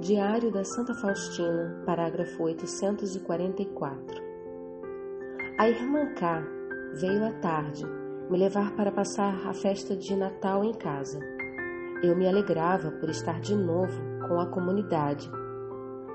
Diário 0.00 0.50
da 0.50 0.64
Santa 0.64 0.94
Faustina, 0.94 1.82
parágrafo 1.84 2.42
844. 2.44 4.22
A 5.58 5.68
irmã 5.68 6.14
K 6.14 6.42
veio 6.94 7.22
à 7.26 7.32
tarde 7.32 7.84
me 8.30 8.38
levar 8.38 8.74
para 8.74 8.90
passar 8.90 9.46
a 9.46 9.52
festa 9.52 9.94
de 9.94 10.16
Natal 10.16 10.64
em 10.64 10.72
casa. 10.72 11.20
Eu 12.02 12.16
me 12.16 12.26
alegrava 12.26 12.90
por 12.92 13.10
estar 13.10 13.40
de 13.40 13.54
novo 13.54 13.92
com 14.26 14.40
a 14.40 14.46
comunidade. 14.46 15.30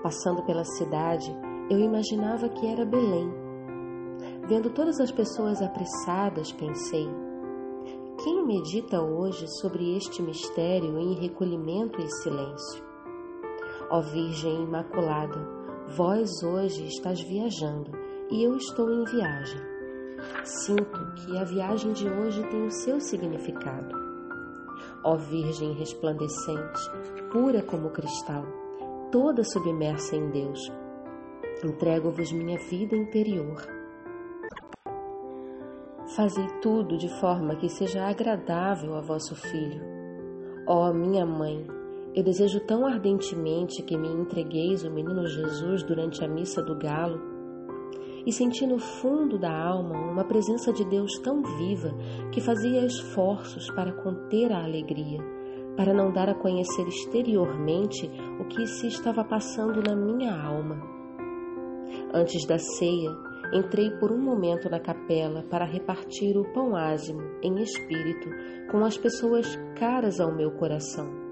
Passando 0.01 0.43
pela 0.47 0.65
cidade, 0.65 1.31
eu 1.69 1.77
imaginava 1.77 2.49
que 2.49 2.65
era 2.65 2.83
Belém. 2.83 3.31
Vendo 4.47 4.71
todas 4.71 4.99
as 4.99 5.11
pessoas 5.11 5.61
apressadas, 5.61 6.51
pensei: 6.53 7.07
quem 8.23 8.47
medita 8.47 8.99
hoje 8.99 9.45
sobre 9.61 9.95
este 9.95 10.23
mistério 10.23 10.97
em 10.97 11.13
recolhimento 11.13 12.01
e 12.01 12.09
silêncio? 12.23 12.84
Ó 13.89 14.01
Virgem 14.01 14.63
Imaculada, 14.63 15.39
vós 15.95 16.41
hoje 16.43 16.87
estás 16.87 17.21
viajando 17.21 17.91
e 18.31 18.43
eu 18.43 18.57
estou 18.57 18.91
em 18.91 19.03
viagem. 19.05 19.61
Sinto 20.43 21.13
que 21.15 21.37
a 21.37 21.43
viagem 21.43 21.93
de 21.93 22.09
hoje 22.09 22.43
tem 22.49 22.65
o 22.65 22.71
seu 22.71 22.99
significado. 22.99 23.95
Ó 25.03 25.15
Virgem 25.15 25.73
resplandecente, 25.73 26.81
pura 27.31 27.61
como 27.61 27.91
cristal, 27.91 28.43
toda 29.11 29.43
submersa 29.43 30.15
em 30.15 30.31
Deus, 30.31 30.59
entrego-vos 31.63 32.31
minha 32.31 32.57
vida 32.57 32.95
interior. 32.95 33.61
Fazei 36.15 36.47
tudo 36.61 36.97
de 36.97 37.09
forma 37.19 37.55
que 37.55 37.69
seja 37.69 38.07
agradável 38.07 38.95
a 38.95 39.01
vosso 39.01 39.35
filho. 39.35 39.83
Ó 40.67 40.91
minha 40.91 41.25
mãe, 41.25 41.74
eu 42.15 42.23
desejo 42.23 42.61
tão 42.61 42.87
ardentemente 42.87 43.83
que 43.83 43.97
me 43.97 44.07
entregueis 44.07 44.85
o 44.85 44.89
menino 44.89 45.27
Jesus 45.27 45.83
durante 45.83 46.23
a 46.23 46.27
missa 46.29 46.63
do 46.63 46.73
galo 46.73 47.19
e 48.25 48.31
senti 48.31 48.65
no 48.65 48.79
fundo 48.79 49.37
da 49.37 49.51
alma 49.51 49.99
uma 49.99 50.23
presença 50.23 50.71
de 50.71 50.85
Deus 50.85 51.19
tão 51.19 51.43
viva 51.57 51.93
que 52.31 52.39
fazia 52.39 52.85
esforços 52.85 53.69
para 53.71 53.91
conter 54.01 54.49
a 54.53 54.63
alegria, 54.63 55.19
para 55.75 55.93
não 55.93 56.09
dar 56.09 56.29
a 56.29 56.33
conhecer 56.33 56.87
exteriormente 56.87 58.09
o 58.39 58.45
que 58.45 58.65
se 58.65 58.87
estava 58.87 59.21
passando 59.25 59.83
na 59.83 59.93
minha 59.93 60.33
alma. 60.41 60.81
Antes 62.13 62.47
da 62.47 62.57
ceia, 62.57 63.11
entrei 63.53 63.91
por 63.99 64.13
um 64.13 64.21
momento 64.21 64.69
na 64.69 64.79
capela 64.79 65.43
para 65.43 65.65
repartir 65.65 66.37
o 66.37 66.49
pão 66.53 66.77
ázimo 66.77 67.21
em 67.43 67.61
espírito 67.61 68.29
com 68.71 68.85
as 68.85 68.97
pessoas 68.97 69.53
caras 69.77 70.21
ao 70.21 70.33
meu 70.33 70.51
coração 70.51 71.24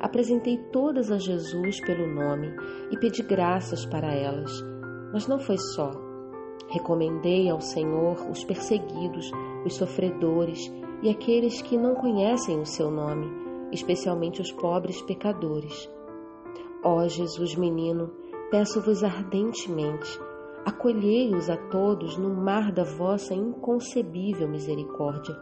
Apresentei 0.00 0.58
todas 0.72 1.10
a 1.10 1.18
Jesus 1.18 1.80
pelo 1.80 2.06
nome 2.06 2.54
e 2.90 2.96
pedi 2.98 3.22
graças 3.22 3.84
para 3.86 4.12
elas. 4.12 4.50
Mas 5.12 5.26
não 5.26 5.38
foi 5.38 5.58
só. 5.58 5.90
Recomendei 6.68 7.48
ao 7.48 7.60
Senhor 7.60 8.16
os 8.30 8.42
perseguidos, 8.44 9.30
os 9.64 9.76
sofredores 9.76 10.72
e 11.02 11.10
aqueles 11.10 11.60
que 11.62 11.76
não 11.76 11.94
conhecem 11.94 12.58
o 12.58 12.66
seu 12.66 12.90
nome, 12.90 13.30
especialmente 13.72 14.40
os 14.40 14.50
pobres 14.52 15.00
pecadores. 15.02 15.88
Ó 16.82 17.06
Jesus 17.06 17.54
menino, 17.56 18.10
peço-vos 18.50 19.02
ardentemente, 19.02 20.18
acolhei-os 20.64 21.48
a 21.48 21.56
todos 21.56 22.16
no 22.16 22.30
mar 22.34 22.72
da 22.72 22.84
vossa 22.84 23.34
inconcebível 23.34 24.48
misericórdia. 24.48 25.34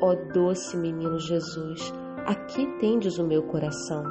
Ó 0.00 0.14
doce 0.32 0.76
menino 0.76 1.18
Jesus, 1.18 1.92
Aqui 2.26 2.66
tendes 2.80 3.18
o 3.18 3.24
meu 3.24 3.44
coração, 3.44 4.02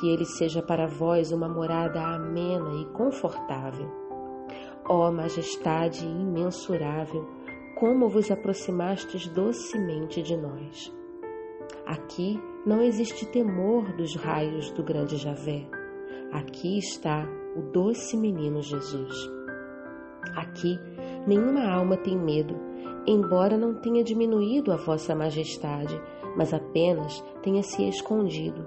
que 0.00 0.08
ele 0.08 0.24
seja 0.24 0.62
para 0.62 0.86
vós 0.86 1.30
uma 1.30 1.46
morada 1.46 2.00
amena 2.00 2.80
e 2.80 2.86
confortável. 2.86 3.86
Ó 4.88 5.12
majestade 5.12 6.06
imensurável, 6.06 7.28
como 7.78 8.08
vos 8.08 8.30
aproximastes 8.30 9.28
docemente 9.28 10.22
de 10.22 10.34
nós. 10.38 10.90
Aqui 11.84 12.40
não 12.64 12.80
existe 12.80 13.26
temor 13.26 13.92
dos 13.92 14.16
raios 14.16 14.70
do 14.70 14.82
grande 14.82 15.18
Javé. 15.18 15.68
Aqui 16.32 16.78
está 16.78 17.28
o 17.54 17.60
doce 17.60 18.16
menino 18.16 18.62
Jesus. 18.62 19.12
Aqui 20.34 20.80
nenhuma 21.26 21.70
alma 21.70 21.98
tem 21.98 22.16
medo, 22.16 22.56
embora 23.06 23.58
não 23.58 23.74
tenha 23.74 24.02
diminuído 24.02 24.72
a 24.72 24.76
vossa 24.76 25.14
majestade, 25.14 26.00
mas 26.36 26.52
apenas 26.52 27.24
tenha 27.42 27.62
se 27.62 27.86
escondido. 27.88 28.66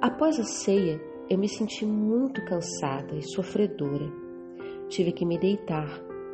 Após 0.00 0.38
a 0.38 0.44
ceia, 0.44 1.00
eu 1.28 1.38
me 1.38 1.48
senti 1.48 1.84
muito 1.84 2.44
cansada 2.44 3.14
e 3.14 3.22
sofredora. 3.22 4.10
Tive 4.88 5.12
que 5.12 5.26
me 5.26 5.38
deitar, 5.38 5.88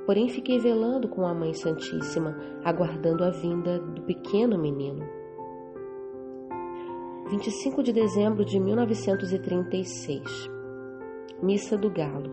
porém 0.06 0.28
fiquei 0.28 0.58
velando 0.58 1.08
com 1.08 1.26
a 1.26 1.34
Mãe 1.34 1.52
Santíssima, 1.54 2.36
aguardando 2.64 3.24
a 3.24 3.30
vinda 3.30 3.78
do 3.78 4.02
pequeno 4.02 4.58
menino. 4.58 5.04
25 7.30 7.82
de 7.82 7.92
dezembro 7.92 8.44
de 8.44 8.60
1936 8.60 10.22
Missa 11.42 11.76
do 11.76 11.90
Galo 11.90 12.30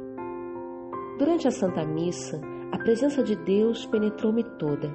Durante 1.17 1.47
a 1.47 1.51
Santa 1.51 1.85
Missa, 1.85 2.41
a 2.71 2.77
presença 2.77 3.23
de 3.23 3.35
Deus 3.35 3.85
penetrou-me 3.85 4.43
toda. 4.57 4.91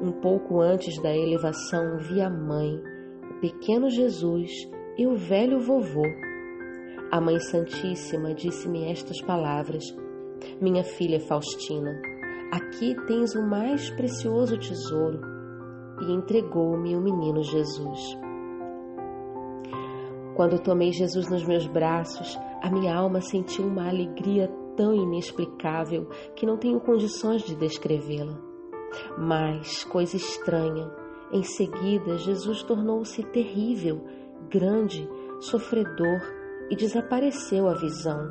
Um 0.00 0.12
pouco 0.12 0.60
antes 0.60 1.00
da 1.00 1.14
elevação, 1.14 1.98
vi 1.98 2.20
a 2.20 2.28
mãe, 2.28 2.82
o 3.30 3.40
pequeno 3.40 3.88
Jesus 3.88 4.50
e 4.98 5.06
o 5.06 5.16
velho 5.16 5.58
vovô. 5.58 6.04
A 7.10 7.18
Mãe 7.18 7.38
Santíssima 7.38 8.34
disse-me 8.34 8.90
estas 8.90 9.22
palavras: 9.22 9.84
Minha 10.60 10.84
filha 10.84 11.18
Faustina, 11.20 11.98
aqui 12.52 12.94
tens 13.06 13.34
o 13.34 13.42
mais 13.42 13.88
precioso 13.90 14.58
tesouro, 14.58 15.20
e 16.02 16.12
entregou-me 16.12 16.94
o 16.94 17.00
menino 17.00 17.42
Jesus. 17.42 18.18
Quando 20.34 20.60
tomei 20.60 20.92
Jesus 20.92 21.30
nos 21.30 21.42
meus 21.46 21.66
braços, 21.66 22.38
a 22.60 22.70
minha 22.70 22.94
alma 22.94 23.22
sentiu 23.22 23.64
uma 23.66 23.88
alegria 23.88 24.48
tão 24.76 24.94
inexplicável 24.94 26.06
que 26.34 26.44
não 26.44 26.58
tenho 26.58 26.78
condições 26.80 27.42
de 27.42 27.54
descrevê-la. 27.54 28.45
Mas, 29.18 29.84
coisa 29.84 30.16
estranha, 30.16 30.90
em 31.32 31.42
seguida 31.42 32.18
Jesus 32.18 32.62
tornou-se 32.62 33.22
terrível, 33.24 34.04
grande, 34.50 35.08
sofredor 35.40 36.20
e 36.70 36.76
desapareceu 36.76 37.68
a 37.68 37.74
visão, 37.74 38.30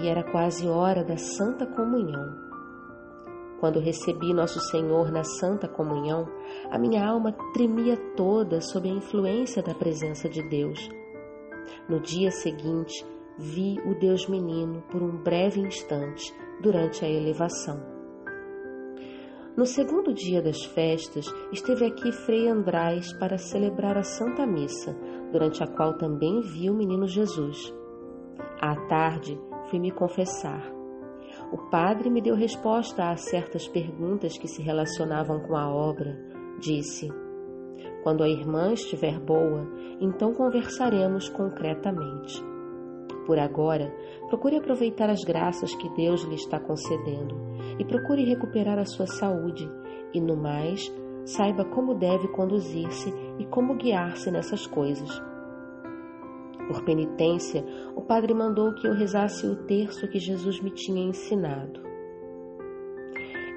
e 0.00 0.08
era 0.08 0.22
quase 0.22 0.68
hora 0.68 1.04
da 1.04 1.16
Santa 1.16 1.66
Comunhão. 1.66 2.50
Quando 3.58 3.78
recebi 3.78 4.32
Nosso 4.32 4.58
Senhor 4.58 5.12
na 5.12 5.22
Santa 5.22 5.68
Comunhão, 5.68 6.26
a 6.70 6.78
minha 6.78 7.06
alma 7.06 7.32
tremia 7.52 7.96
toda 8.16 8.60
sob 8.60 8.88
a 8.88 8.92
influência 8.92 9.62
da 9.62 9.74
presença 9.74 10.28
de 10.28 10.42
Deus. 10.48 10.88
No 11.86 12.00
dia 12.00 12.30
seguinte, 12.30 13.04
vi 13.38 13.78
o 13.84 13.94
Deus 13.98 14.26
menino 14.26 14.82
por 14.90 15.02
um 15.02 15.16
breve 15.22 15.60
instante 15.60 16.34
durante 16.62 17.04
a 17.04 17.08
elevação. 17.08 17.99
No 19.56 19.66
segundo 19.66 20.14
dia 20.14 20.40
das 20.40 20.64
festas, 20.64 21.26
esteve 21.52 21.84
aqui 21.84 22.12
Frei 22.12 22.48
András 22.48 23.12
para 23.14 23.36
celebrar 23.36 23.98
a 23.98 24.04
Santa 24.04 24.46
Missa, 24.46 24.96
durante 25.32 25.62
a 25.62 25.66
qual 25.66 25.98
também 25.98 26.40
vi 26.40 26.70
o 26.70 26.74
menino 26.74 27.06
Jesus. 27.06 27.74
À 28.60 28.76
tarde, 28.86 29.36
fui 29.68 29.80
me 29.80 29.90
confessar. 29.90 30.62
O 31.52 31.68
padre 31.68 32.08
me 32.08 32.22
deu 32.22 32.36
resposta 32.36 33.10
a 33.10 33.16
certas 33.16 33.66
perguntas 33.66 34.38
que 34.38 34.46
se 34.46 34.62
relacionavam 34.62 35.40
com 35.40 35.56
a 35.56 35.68
obra. 35.68 36.16
Disse: 36.60 37.08
Quando 38.04 38.22
a 38.22 38.28
irmã 38.28 38.72
estiver 38.72 39.18
boa, 39.18 39.68
então 40.00 40.32
conversaremos 40.32 41.28
concretamente. 41.28 42.40
Por 43.26 43.38
agora, 43.38 43.92
procure 44.28 44.56
aproveitar 44.56 45.10
as 45.10 45.24
graças 45.24 45.74
que 45.74 45.88
Deus 45.96 46.22
lhe 46.22 46.36
está 46.36 46.60
concedendo 46.60 47.49
e 47.80 47.84
procure 47.84 48.22
recuperar 48.22 48.78
a 48.78 48.84
sua 48.84 49.06
saúde, 49.06 49.66
e 50.12 50.20
no 50.20 50.36
mais, 50.36 50.92
saiba 51.24 51.64
como 51.64 51.94
deve 51.94 52.28
conduzir-se 52.28 53.10
e 53.38 53.46
como 53.46 53.74
guiar-se 53.74 54.30
nessas 54.30 54.66
coisas. 54.66 55.10
Por 56.68 56.84
penitência, 56.84 57.64
o 57.96 58.02
padre 58.02 58.34
mandou 58.34 58.74
que 58.74 58.86
eu 58.86 58.92
rezasse 58.92 59.46
o 59.46 59.56
terço 59.64 60.06
que 60.08 60.18
Jesus 60.18 60.60
me 60.60 60.70
tinha 60.70 61.02
ensinado. 61.02 61.80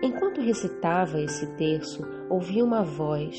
Enquanto 0.01 0.39
recitava 0.39 1.19
esse 1.19 1.45
terço, 1.57 2.01
ouvi 2.29 2.63
uma 2.63 2.81
voz: 2.81 3.35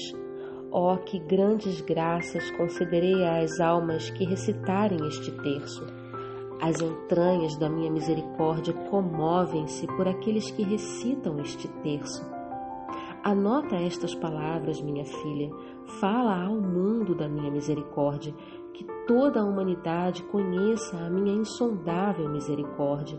Oh, 0.71 0.99
que 0.99 1.19
grandes 1.19 1.81
graças 1.81 2.51
concederei 2.53 3.25
às 3.27 3.59
almas 3.59 4.11
que 4.11 4.25
recitarem 4.25 4.99
este 5.09 5.33
terço! 5.43 6.04
As 6.61 6.81
entranhas 6.81 7.57
da 7.57 7.69
minha 7.69 7.91
misericórdia 7.91 8.73
comovem-se 8.91 9.87
por 9.87 10.09
aqueles 10.09 10.51
que 10.51 10.63
recitam 10.63 11.39
este 11.41 11.69
terço. 11.83 12.25
Anota 13.23 13.77
estas 13.77 14.15
palavras, 14.15 14.81
minha 14.83 15.05
filha. 15.05 15.51
Fala 16.01 16.45
ao 16.45 16.55
mundo 16.55 17.15
da 17.15 17.29
minha 17.29 17.51
misericórdia, 17.51 18.35
que 18.73 18.85
toda 19.07 19.41
a 19.41 19.45
humanidade 19.45 20.23
conheça 20.25 20.97
a 20.97 21.11
minha 21.11 21.35
insondável 21.35 22.29
misericórdia. 22.29 23.19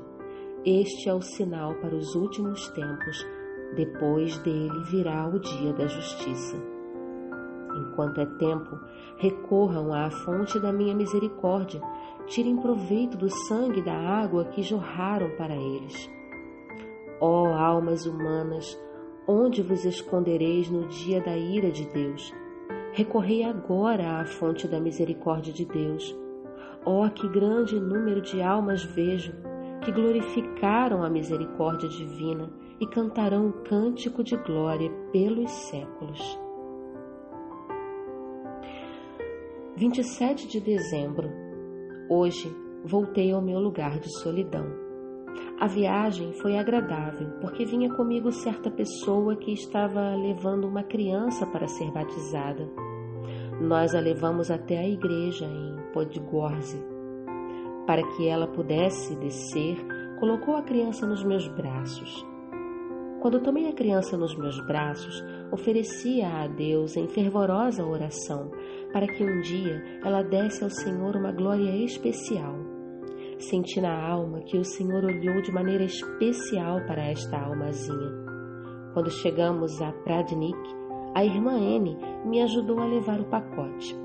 Este 0.64 1.10
é 1.10 1.14
o 1.14 1.22
sinal 1.22 1.76
para 1.76 1.96
os 1.96 2.16
últimos 2.16 2.68
tempos. 2.70 3.26
Depois 3.76 4.38
dele 4.40 4.84
virá 4.92 5.28
o 5.28 5.40
dia 5.40 5.74
da 5.74 5.88
justiça. 5.88 6.75
Enquanto 7.96 8.20
é 8.20 8.26
tempo, 8.26 8.78
recorram 9.16 9.94
à 9.94 10.12
fonte 10.12 10.60
da 10.60 10.74
minha 10.74 10.94
misericórdia, 10.94 11.82
tirem 12.28 12.58
proveito 12.58 13.16
do 13.16 13.30
sangue 13.30 13.80
e 13.80 13.86
da 13.86 13.96
água 13.96 14.44
que 14.44 14.62
jorraram 14.62 15.30
para 15.38 15.56
eles. 15.56 16.10
Ó 17.22 17.48
almas 17.54 18.06
humanas, 18.06 18.78
Onde 19.28 19.64
vos 19.64 19.84
escondereis 19.86 20.70
no 20.70 20.88
dia 20.88 21.20
da 21.20 21.36
ira 21.36 21.72
de 21.72 21.84
Deus? 21.86 22.32
Recorrei 22.94 23.44
agora 23.44 24.20
à 24.20 24.26
fonte 24.26 24.68
da 24.68 24.80
misericórdia 24.80 25.52
de 25.52 25.66
Deus. 25.66 26.16
Oh, 26.86 27.10
que 27.10 27.28
grande 27.30 27.80
número 27.80 28.22
de 28.22 28.40
almas 28.40 28.84
vejo 28.84 29.34
que 29.82 29.92
glorificaram 29.92 31.02
a 31.02 31.10
misericórdia 31.10 31.90
divina 31.90 32.52
e 32.80 32.86
cantarão 32.86 33.48
o 33.48 33.54
cântico 33.64 34.24
de 34.24 34.38
glória 34.38 34.92
pelos 35.12 35.50
séculos. 35.50 36.45
27 39.78 40.48
de 40.48 40.62
dezembro. 40.62 41.30
Hoje 42.10 42.50
voltei 42.86 43.34
ao 43.34 43.42
meu 43.42 43.60
lugar 43.60 44.00
de 44.00 44.10
solidão. 44.20 44.66
A 45.60 45.68
viagem 45.68 46.32
foi 46.32 46.58
agradável, 46.58 47.28
porque 47.42 47.66
vinha 47.66 47.94
comigo 47.94 48.32
certa 48.32 48.72
pessoa 48.72 49.36
que 49.36 49.52
estava 49.52 50.16
levando 50.16 50.66
uma 50.66 50.82
criança 50.82 51.46
para 51.46 51.68
ser 51.68 51.92
batizada. 51.92 52.66
Nós 53.60 53.94
a 53.94 54.00
levamos 54.00 54.50
até 54.50 54.78
a 54.78 54.88
igreja 54.88 55.46
em 55.46 55.76
Podgorze. 55.92 56.82
Para 57.86 58.02
que 58.16 58.30
ela 58.30 58.48
pudesse 58.48 59.14
descer, 59.18 59.78
colocou 60.22 60.56
a 60.56 60.64
criança 60.64 61.06
nos 61.06 61.22
meus 61.22 61.50
braços. 61.50 62.26
Quando 63.26 63.40
tomei 63.40 63.68
a 63.68 63.74
criança 63.74 64.16
nos 64.16 64.38
meus 64.38 64.64
braços, 64.68 65.26
oferecia 65.52 66.28
a 66.28 66.48
Deus 66.48 66.96
em 66.96 67.08
fervorosa 67.08 67.84
oração 67.84 68.52
para 68.94 69.08
que 69.08 69.24
um 69.24 69.42
dia 69.42 69.84
ela 70.04 70.22
desse 70.22 70.64
ao 70.64 70.70
Senhor 70.70 71.16
uma 71.16 71.32
glória 71.32 71.76
especial 71.84 72.54
Senti 73.40 73.82
na 73.82 74.00
alma 74.00 74.42
que 74.42 74.60
o 74.60 74.64
Senhor 74.64 75.04
olhou 75.04 75.42
de 75.42 75.52
maneira 75.52 75.84
especial 75.84 76.86
para 76.86 77.04
esta 77.04 77.36
almazinha. 77.36 78.12
Quando 78.94 79.10
chegamos 79.10 79.82
a 79.82 79.92
Pradnik, 79.92 80.60
a 81.16 81.26
irmã 81.26 81.58
N 81.58 81.98
me 82.28 82.44
ajudou 82.44 82.80
a 82.80 82.86
levar 82.86 83.20
o 83.20 83.26
pacote. 83.26 83.98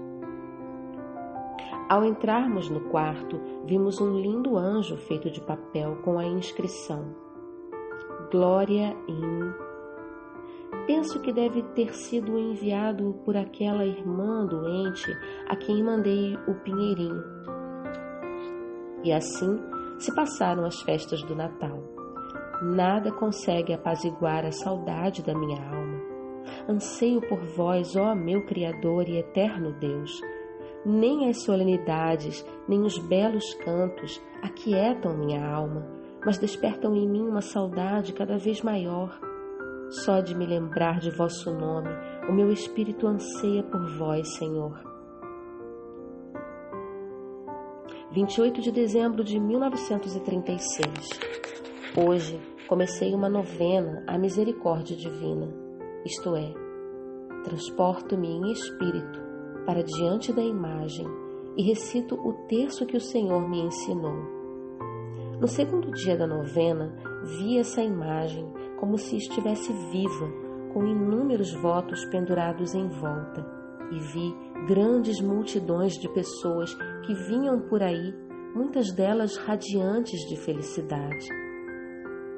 Ao 1.91 2.03
entrarmos 2.07 2.71
no 2.71 2.89
quarto, 2.89 3.39
vimos 3.67 4.01
um 4.01 4.19
lindo 4.19 4.57
anjo 4.57 4.97
feito 4.97 5.31
de 5.31 5.43
papel 5.43 5.97
com 6.03 6.19
a 6.19 6.25
inscrição 6.25 7.29
Glória 8.31 8.97
in. 9.09 9.53
Penso 10.87 11.21
que 11.21 11.33
deve 11.33 11.63
ter 11.75 11.93
sido 11.95 12.39
enviado 12.39 13.21
por 13.25 13.37
aquela 13.37 13.85
irmã 13.85 14.47
doente 14.47 15.11
a 15.49 15.57
quem 15.57 15.83
mandei 15.83 16.37
o 16.47 16.55
pinheirinho 16.63 17.41
e 19.03 19.13
assim 19.13 19.59
se 19.99 20.15
passaram 20.15 20.65
as 20.65 20.81
festas 20.83 21.23
do 21.23 21.35
Natal. 21.35 21.83
Nada 22.63 23.11
consegue 23.13 23.73
apaziguar 23.73 24.45
a 24.45 24.53
saudade 24.53 25.23
da 25.23 25.35
minha 25.35 25.61
alma. 25.63 26.01
Anseio 26.69 27.21
por 27.23 27.41
vós, 27.41 27.97
ó 27.97 28.15
meu 28.15 28.45
Criador 28.47 29.09
e 29.09 29.19
eterno 29.19 29.73
Deus. 29.79 30.21
Nem 30.85 31.29
as 31.29 31.43
solenidades, 31.43 32.45
nem 32.69 32.83
os 32.83 32.99
belos 32.99 33.55
cantos 33.55 34.21
aquietam 34.43 35.17
minha 35.17 35.45
alma, 35.45 35.87
mas 36.25 36.39
despertam 36.39 36.95
em 36.95 37.09
mim 37.09 37.27
uma 37.27 37.41
saudade 37.41 38.13
cada 38.13 38.37
vez 38.37 38.63
maior. 38.63 39.19
Só 39.91 40.21
de 40.21 40.37
me 40.37 40.47
lembrar 40.47 41.01
de 41.01 41.11
vosso 41.11 41.53
nome, 41.53 41.89
o 42.29 42.33
meu 42.33 42.53
espírito 42.53 43.07
anseia 43.07 43.63
por 43.63 43.85
vós, 43.97 44.37
Senhor. 44.37 44.81
28 48.13 48.61
de 48.61 48.73
dezembro 48.73 49.23
de 49.23 49.39
1936. 49.39 50.89
Hoje 51.97 52.41
comecei 52.69 53.15
uma 53.15 53.29
novena 53.29 54.05
à 54.07 54.17
misericórdia 54.19 54.97
divina, 54.97 55.49
isto 56.05 56.37
é, 56.37 56.53
transporto-me 57.45 58.29
em 58.29 58.53
espírito 58.53 59.21
para 59.67 59.83
diante 59.83 60.33
da 60.33 60.43
imagem 60.43 61.07
e 61.57 61.63
recito 61.63 62.15
o 62.15 62.33
terço 62.47 62.87
que 62.87 62.97
o 62.97 63.01
Senhor 63.01 63.49
me 63.49 63.61
ensinou. 63.61 64.40
No 65.41 65.49
segundo 65.49 65.91
dia 65.91 66.19
da 66.19 66.27
novena, 66.27 66.95
vi 67.25 67.57
essa 67.57 67.81
imagem 67.81 68.47
como 68.79 68.99
se 68.99 69.17
estivesse 69.17 69.73
viva, 69.91 70.31
com 70.75 70.87
inúmeros 70.87 71.55
votos 71.55 72.05
pendurados 72.05 72.75
em 72.75 72.87
volta 72.89 73.43
e 73.91 73.99
vi 73.99 74.35
grandes 74.69 75.19
multidões 75.19 75.95
de 75.95 76.11
pessoas 76.11 76.75
que 77.07 77.15
vinham 77.15 77.59
por 77.59 77.83
aí, 77.83 78.15
muitas 78.55 78.93
delas 78.93 79.39
radiantes 79.39 80.21
de 80.29 80.37
felicidade. 80.37 81.27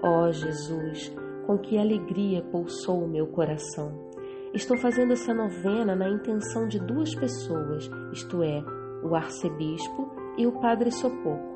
Ó 0.00 0.28
oh, 0.28 0.32
Jesus, 0.32 1.12
com 1.44 1.58
que 1.58 1.76
alegria 1.76 2.40
pulsou 2.40 3.02
o 3.02 3.08
meu 3.08 3.26
coração. 3.26 4.12
Estou 4.54 4.76
fazendo 4.76 5.12
essa 5.12 5.34
novena 5.34 5.96
na 5.96 6.08
intenção 6.08 6.68
de 6.68 6.78
duas 6.78 7.12
pessoas, 7.16 7.90
isto 8.12 8.44
é, 8.44 8.62
o 9.02 9.16
arcebispo 9.16 10.08
e 10.38 10.46
o 10.46 10.52
padre 10.60 10.92
Sopoco. 10.92 11.51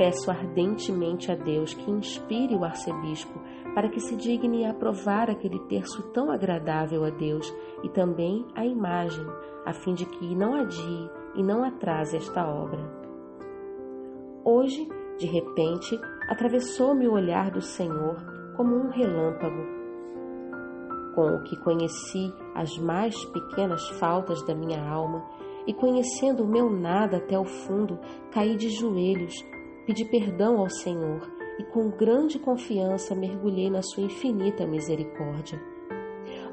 Peço 0.00 0.30
ardentemente 0.30 1.30
a 1.30 1.34
Deus 1.34 1.74
que 1.74 1.90
inspire 1.90 2.56
o 2.56 2.64
arcebispo 2.64 3.38
para 3.74 3.90
que 3.90 4.00
se 4.00 4.16
digne 4.16 4.64
a 4.64 4.70
aprovar 4.70 5.28
aquele 5.28 5.58
terço 5.66 6.02
tão 6.14 6.30
agradável 6.30 7.04
a 7.04 7.10
Deus 7.10 7.54
e 7.84 7.88
também 7.90 8.46
a 8.54 8.64
imagem, 8.64 9.26
a 9.66 9.74
fim 9.74 9.92
de 9.92 10.06
que 10.06 10.34
não 10.34 10.54
adie 10.54 11.10
e 11.34 11.42
não 11.42 11.62
atrase 11.62 12.16
esta 12.16 12.48
obra. 12.48 12.80
Hoje, 14.42 14.88
de 15.18 15.26
repente, 15.26 16.00
atravessou-me 16.30 17.06
o 17.06 17.12
olhar 17.12 17.50
do 17.50 17.60
Senhor 17.60 18.16
como 18.56 18.74
um 18.74 18.88
relâmpago, 18.88 19.66
com 21.14 21.26
o 21.26 21.42
que 21.42 21.58
conheci 21.58 22.32
as 22.54 22.78
mais 22.78 23.22
pequenas 23.26 23.86
faltas 23.98 24.42
da 24.46 24.54
minha 24.54 24.82
alma 24.82 25.22
e 25.66 25.74
conhecendo 25.74 26.42
o 26.42 26.48
meu 26.48 26.70
nada 26.70 27.18
até 27.18 27.38
o 27.38 27.44
fundo, 27.44 27.98
caí 28.32 28.56
de 28.56 28.70
joelhos, 28.70 29.34
pedi 29.90 30.04
perdão 30.04 30.60
ao 30.60 30.70
Senhor 30.70 31.28
e 31.58 31.64
com 31.64 31.90
grande 31.90 32.38
confiança 32.38 33.12
mergulhei 33.12 33.68
na 33.68 33.82
sua 33.82 34.04
infinita 34.04 34.64
misericórdia. 34.64 35.60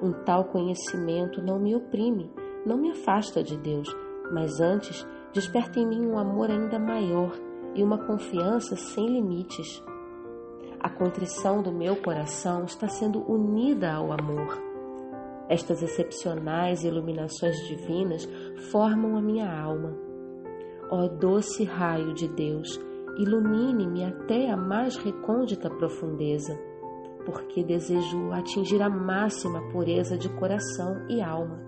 Um 0.02 0.12
tal 0.26 0.46
conhecimento 0.46 1.40
não 1.40 1.60
me 1.60 1.76
oprime, 1.76 2.32
não 2.66 2.78
me 2.78 2.90
afasta 2.90 3.44
de 3.44 3.56
Deus, 3.56 3.96
mas 4.34 4.60
antes 4.60 5.08
desperta 5.34 5.80
em 5.80 5.86
mim 5.86 6.04
um 6.08 6.18
amor 6.18 6.50
ainda 6.50 6.80
maior 6.80 7.32
e 7.76 7.84
uma 7.84 8.00
confiança 8.08 8.76
sem 8.76 9.06
limites. 9.06 9.84
A 10.80 10.90
contrição 10.90 11.62
do 11.62 11.72
meu 11.72 11.96
coração 11.96 12.64
está 12.64 12.88
sendo 12.88 13.22
unida 13.32 13.94
ao 13.94 14.12
amor. 14.12 14.60
Estas 15.48 15.84
excepcionais 15.84 16.84
iluminações 16.84 17.56
divinas 17.68 18.28
formam 18.72 19.16
a 19.16 19.22
minha 19.22 19.48
alma. 19.48 19.96
Ó 20.90 21.08
doce 21.08 21.64
raio 21.66 22.16
de 22.16 22.28
Deus, 22.28 22.80
ilumine-me 23.18 24.04
até 24.04 24.50
a 24.52 24.58
mais 24.58 24.96
recôndita 24.98 25.70
profundeza, 25.70 26.58
porque 27.26 27.64
desejo 27.64 28.32
atingir 28.32 28.82
a 28.82 28.90
máxima 28.90 29.62
pureza 29.72 30.18
de 30.18 30.30
coração 30.30 31.06
e 31.10 31.22
alma. 31.22 31.60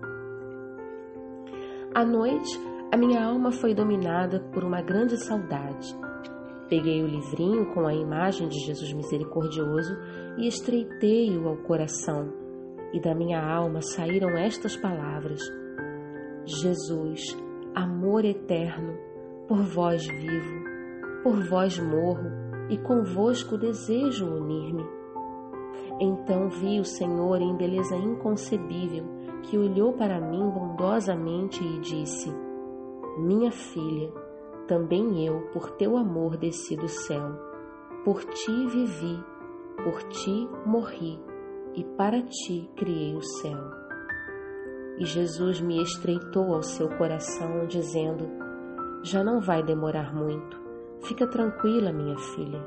À 1.94 2.04
noite, 2.04 2.58
a 2.92 2.96
minha 2.96 3.24
alma 3.24 3.50
foi 3.50 3.74
dominada 3.74 4.40
por 4.52 4.64
uma 4.64 4.80
grande 4.80 5.16
saudade. 5.16 5.94
Peguei 6.68 7.02
o 7.02 7.06
livrinho 7.06 7.66
com 7.74 7.84
a 7.86 7.92
imagem 7.92 8.48
de 8.48 8.58
Jesus 8.60 8.92
misericordioso 8.92 9.96
e 10.38 10.46
estreitei-o 10.46 11.48
ao 11.48 11.56
coração, 11.56 12.32
e 12.92 13.00
da 13.00 13.12
minha 13.14 13.40
alma 13.40 13.82
saíram 13.82 14.30
estas 14.38 14.76
palavras: 14.76 15.40
Jesus, 16.44 17.36
amor 17.74 18.24
eterno, 18.24 18.96
por 19.48 19.62
vós 19.62 20.06
vivo, 20.06 20.69
por 21.22 21.42
vós 21.42 21.78
morro 21.78 22.30
e 22.68 22.78
convosco 22.78 23.58
desejo 23.58 24.26
unir-me. 24.26 24.84
Então 26.00 26.48
vi 26.48 26.80
o 26.80 26.84
Senhor 26.84 27.40
em 27.40 27.56
beleza 27.56 27.96
inconcebível, 27.96 29.04
que 29.42 29.58
olhou 29.58 29.92
para 29.92 30.20
mim 30.20 30.48
bondosamente 30.50 31.62
e 31.62 31.78
disse: 31.80 32.32
Minha 33.18 33.50
filha, 33.50 34.12
também 34.66 35.26
eu, 35.26 35.48
por 35.52 35.70
teu 35.72 35.96
amor, 35.96 36.36
desci 36.36 36.76
do 36.76 36.88
céu. 36.88 37.32
Por 38.04 38.24
ti 38.24 38.66
vivi, 38.68 39.22
por 39.82 40.02
ti 40.04 40.48
morri, 40.64 41.20
e 41.74 41.84
para 41.84 42.22
ti 42.22 42.70
criei 42.76 43.14
o 43.14 43.22
céu. 43.22 43.58
E 44.98 45.04
Jesus 45.04 45.60
me 45.60 45.82
estreitou 45.82 46.54
ao 46.54 46.62
seu 46.62 46.88
coração, 46.96 47.66
dizendo: 47.66 48.26
Já 49.02 49.24
não 49.24 49.40
vai 49.40 49.62
demorar 49.62 50.14
muito, 50.14 50.59
fica 51.02 51.26
tranquila, 51.26 51.92
minha 51.92 52.16
filha. 52.16 52.60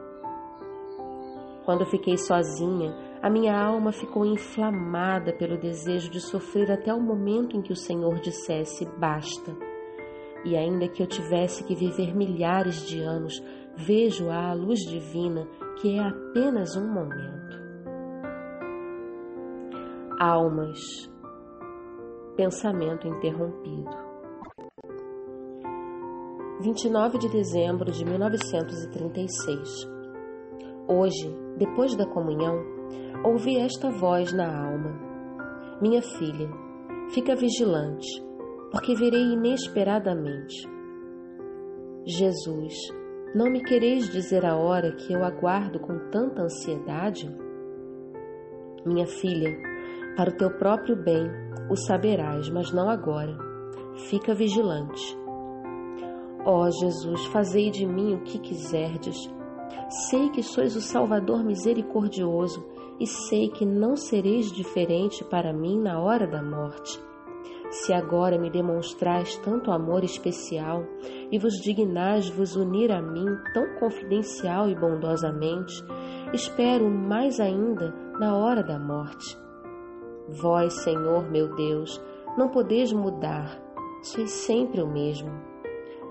Quando 1.65 1.85
fiquei 1.85 2.17
sozinha, 2.17 2.93
a 3.21 3.29
minha 3.29 3.57
alma 3.57 3.93
ficou 3.93 4.25
inflamada 4.25 5.31
pelo 5.31 5.57
desejo 5.57 6.11
de 6.11 6.19
sofrer 6.19 6.69
até 6.69 6.93
o 6.93 6.99
momento 6.99 7.55
em 7.55 7.61
que 7.61 7.71
o 7.71 7.75
Senhor 7.75 8.19
dissesse: 8.19 8.85
Basta. 8.97 9.55
E 10.43 10.57
ainda 10.57 10.89
que 10.89 11.01
eu 11.01 11.07
tivesse 11.07 11.63
que 11.63 11.73
viver 11.73 12.13
milhares 12.13 12.85
de 12.85 12.99
anos, 12.99 13.41
vejo 13.77 14.29
a 14.29 14.53
luz 14.53 14.79
divina 14.81 15.47
que 15.79 15.97
é 15.97 16.01
apenas 16.01 16.75
um 16.75 16.85
momento. 16.85 17.63
Almas. 20.19 20.79
Pensamento 22.35 23.07
interrompido. 23.07 24.02
29 26.63 27.17
de 27.17 27.27
dezembro 27.27 27.91
de 27.91 28.05
1936. 28.05 29.85
Hoje, 30.87 31.35
depois 31.57 31.93
da 31.97 32.05
comunhão, 32.05 32.55
ouvi 33.25 33.57
esta 33.57 33.91
voz 33.91 34.31
na 34.31 34.47
alma: 34.47 34.97
Minha 35.81 36.01
filha, 36.01 36.49
fica 37.09 37.35
vigilante, 37.35 38.07
porque 38.71 38.95
virei 38.95 39.33
inesperadamente. 39.33 40.65
Jesus, 42.05 42.73
não 43.35 43.51
me 43.51 43.61
quereis 43.61 44.09
dizer 44.09 44.45
a 44.45 44.55
hora 44.55 44.95
que 44.95 45.11
eu 45.11 45.21
aguardo 45.21 45.81
com 45.81 45.99
tanta 46.11 46.43
ansiedade? 46.43 47.29
Minha 48.85 49.05
filha, 49.05 49.53
para 50.15 50.29
o 50.29 50.37
teu 50.37 50.49
próprio 50.57 50.95
bem 50.95 51.29
o 51.69 51.75
saberás, 51.75 52.49
mas 52.49 52.71
não 52.71 52.89
agora. 52.89 53.37
Fica 54.09 54.33
vigilante. 54.33 55.22
Ó 56.45 56.69
Jesus, 56.69 57.25
fazei 57.27 57.69
de 57.69 57.85
mim 57.85 58.15
o 58.15 58.21
que 58.21 58.37
quiserdes. 58.37 59.15
Sei 60.09 60.29
que 60.29 60.43
sois 60.43 60.75
o 60.75 60.81
Salvador 60.81 61.43
misericordioso 61.43 62.65
e 62.99 63.07
sei 63.07 63.49
que 63.49 63.65
não 63.65 63.95
sereis 63.95 64.51
diferente 64.51 65.23
para 65.23 65.53
mim 65.53 65.79
na 65.79 66.01
hora 66.01 66.27
da 66.27 66.43
morte. 66.43 66.99
Se 67.69 67.91
agora 67.91 68.37
me 68.37 68.51
demonstrais 68.51 69.35
tanto 69.37 69.71
amor 69.71 70.03
especial 70.03 70.83
e 71.31 71.39
vos 71.39 71.53
dignais 71.55 72.29
vos 72.29 72.55
unir 72.55 72.91
a 72.91 73.01
mim 73.01 73.25
tão 73.53 73.79
confidencial 73.79 74.69
e 74.69 74.75
bondosamente, 74.75 75.73
espero 76.33 76.89
mais 76.89 77.39
ainda 77.39 77.91
na 78.19 78.37
hora 78.37 78.63
da 78.63 78.77
morte. 78.77 79.37
Vós, 80.29 80.73
Senhor 80.83 81.29
meu 81.31 81.55
Deus, 81.55 81.99
não 82.37 82.49
podeis 82.49 82.93
mudar, 82.93 83.59
sois 84.03 84.31
sempre 84.31 84.81
o 84.81 84.87
mesmo. 84.87 85.52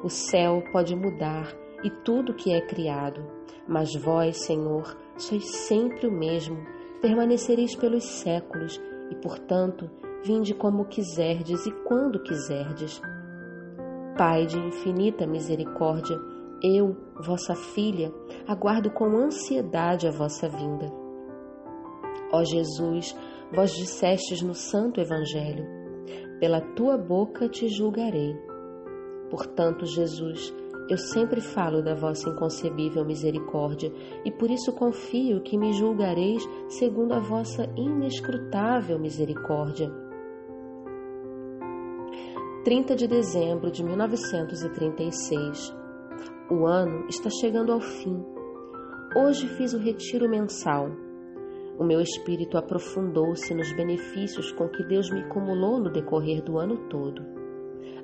O 0.03 0.09
céu 0.09 0.63
pode 0.73 0.95
mudar 0.97 1.53
e 1.85 1.91
tudo 2.05 2.35
que 2.35 2.53
é 2.53 2.61
criado, 2.61 3.25
mas 3.69 3.95
vós, 3.95 4.45
Senhor, 4.45 4.97
sois 5.17 5.45
sempre 5.67 6.07
o 6.07 6.13
mesmo, 6.13 6.57
permanecereis 7.01 7.75
pelos 7.75 8.05
séculos 8.05 8.81
e, 9.11 9.17
portanto, 9.17 9.91
vinde 10.25 10.55
como 10.55 10.87
quiserdes 10.87 11.67
e 11.67 11.73
quando 11.85 12.23
quiserdes. 12.23 13.01
Pai 14.17 14.47
de 14.47 14.59
infinita 14.59 15.27
misericórdia, 15.27 16.17
eu, 16.63 16.97
vossa 17.25 17.55
filha, 17.55 18.13
aguardo 18.47 18.91
com 18.91 19.17
ansiedade 19.17 20.07
a 20.07 20.11
vossa 20.11 20.49
vinda. 20.49 20.93
Ó 22.33 22.45
Jesus, 22.45 23.15
Vós 23.55 23.71
dissestes 23.75 24.41
no 24.41 24.55
Santo 24.55 24.99
Evangelho: 24.99 25.67
Pela 26.41 26.63
tua 26.75 26.97
boca 26.97 27.51
te 27.51 27.69
julgarei. 27.69 28.35
Portanto, 29.33 29.87
Jesus, 29.87 30.55
eu 30.91 30.99
sempre 30.99 31.41
falo 31.41 31.83
da 31.83 31.95
vossa 31.95 32.29
inconcebível 32.29 33.03
misericórdia 33.03 33.91
e 34.27 34.31
por 34.31 34.51
isso 34.51 34.75
confio 34.75 35.41
que 35.41 35.57
me 35.57 35.73
julgareis 35.73 36.47
segundo 36.69 37.15
a 37.15 37.19
vossa 37.19 37.65
inescrutável 37.75 38.99
misericórdia. 38.99 39.91
30 42.63 42.95
de 42.95 43.09
dezembro 43.09 43.71
de 43.71 43.83
1936. 43.83 45.75
O 46.51 46.67
ano 46.67 47.07
está 47.09 47.31
chegando 47.31 47.73
ao 47.73 47.81
fim. 47.81 48.23
Hoje 49.17 49.49
fiz 49.49 49.73
o 49.73 49.79
retiro 49.79 50.29
mensal 50.29 50.91
o 51.79 51.85
meu 51.85 52.03
espírito 52.03 52.59
aprofundou-se 52.59 53.53
nos 53.55 53.75
benefícios 53.75 54.53
com 54.53 54.69
que 54.69 54.85
Deus 54.85 55.11
me 55.11 55.23
acumulou 55.23 55.81
no 55.81 55.91
decorrer 55.91 56.43
do 56.43 56.59
ano 56.59 56.77
todo. 56.89 57.42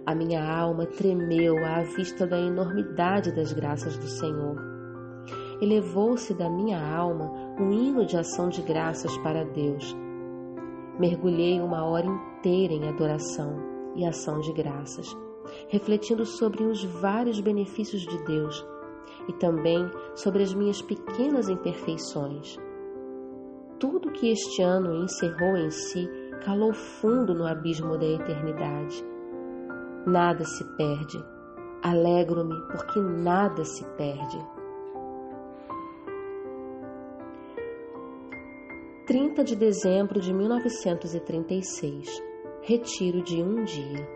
A 0.06 0.14
minha 0.14 0.42
alma 0.42 0.87
tremeu 0.87 1.64
à 1.64 1.82
vista 1.82 2.26
da 2.26 2.38
enormidade 2.38 3.32
das 3.32 3.52
graças 3.52 3.97
do 3.99 4.06
Senhor. 4.06 4.56
Elevou-se 5.61 6.32
da 6.35 6.49
minha 6.49 6.80
alma 6.80 7.30
um 7.61 7.73
hino 7.73 8.06
de 8.06 8.16
ação 8.16 8.49
de 8.49 8.62
graças 8.62 9.16
para 9.18 9.44
Deus. 9.44 9.97
Mergulhei 10.99 11.61
uma 11.61 11.85
hora 11.85 12.06
inteira 12.06 12.73
em 12.73 12.88
adoração 12.88 13.56
e 13.97 14.06
ação 14.06 14.40
de 14.40 14.52
graças, 14.52 15.06
refletindo 15.68 16.25
sobre 16.25 16.64
os 16.64 16.85
vários 16.85 17.40
benefícios 17.40 18.02
de 18.02 18.25
Deus 18.25 18.64
e 19.28 19.32
também 19.35 19.90
sobre 20.14 20.42
as 20.42 20.54
minhas 20.54 20.80
pequenas 20.80 21.49
imperfeições 21.49 22.58
tudo 23.78 24.11
que 24.11 24.30
este 24.30 24.61
ano 24.62 25.04
encerrou 25.04 25.56
em 25.56 25.70
si 25.70 26.08
calou 26.44 26.73
fundo 26.73 27.35
no 27.35 27.47
abismo 27.47 27.97
da 27.97 28.06
eternidade. 28.06 29.04
Nada 30.07 30.45
se 30.45 30.64
perde. 30.76 31.23
Alegro-me 31.83 32.61
porque 32.73 33.00
nada 33.00 33.64
se 33.64 33.85
perde. 33.97 34.38
30 39.07 39.45
de 39.45 39.57
dezembro 39.57 40.21
de 40.21 40.33
1936 40.33 42.23
Retiro 42.62 43.23
de 43.23 43.43
um 43.43 43.64
dia. 43.64 44.09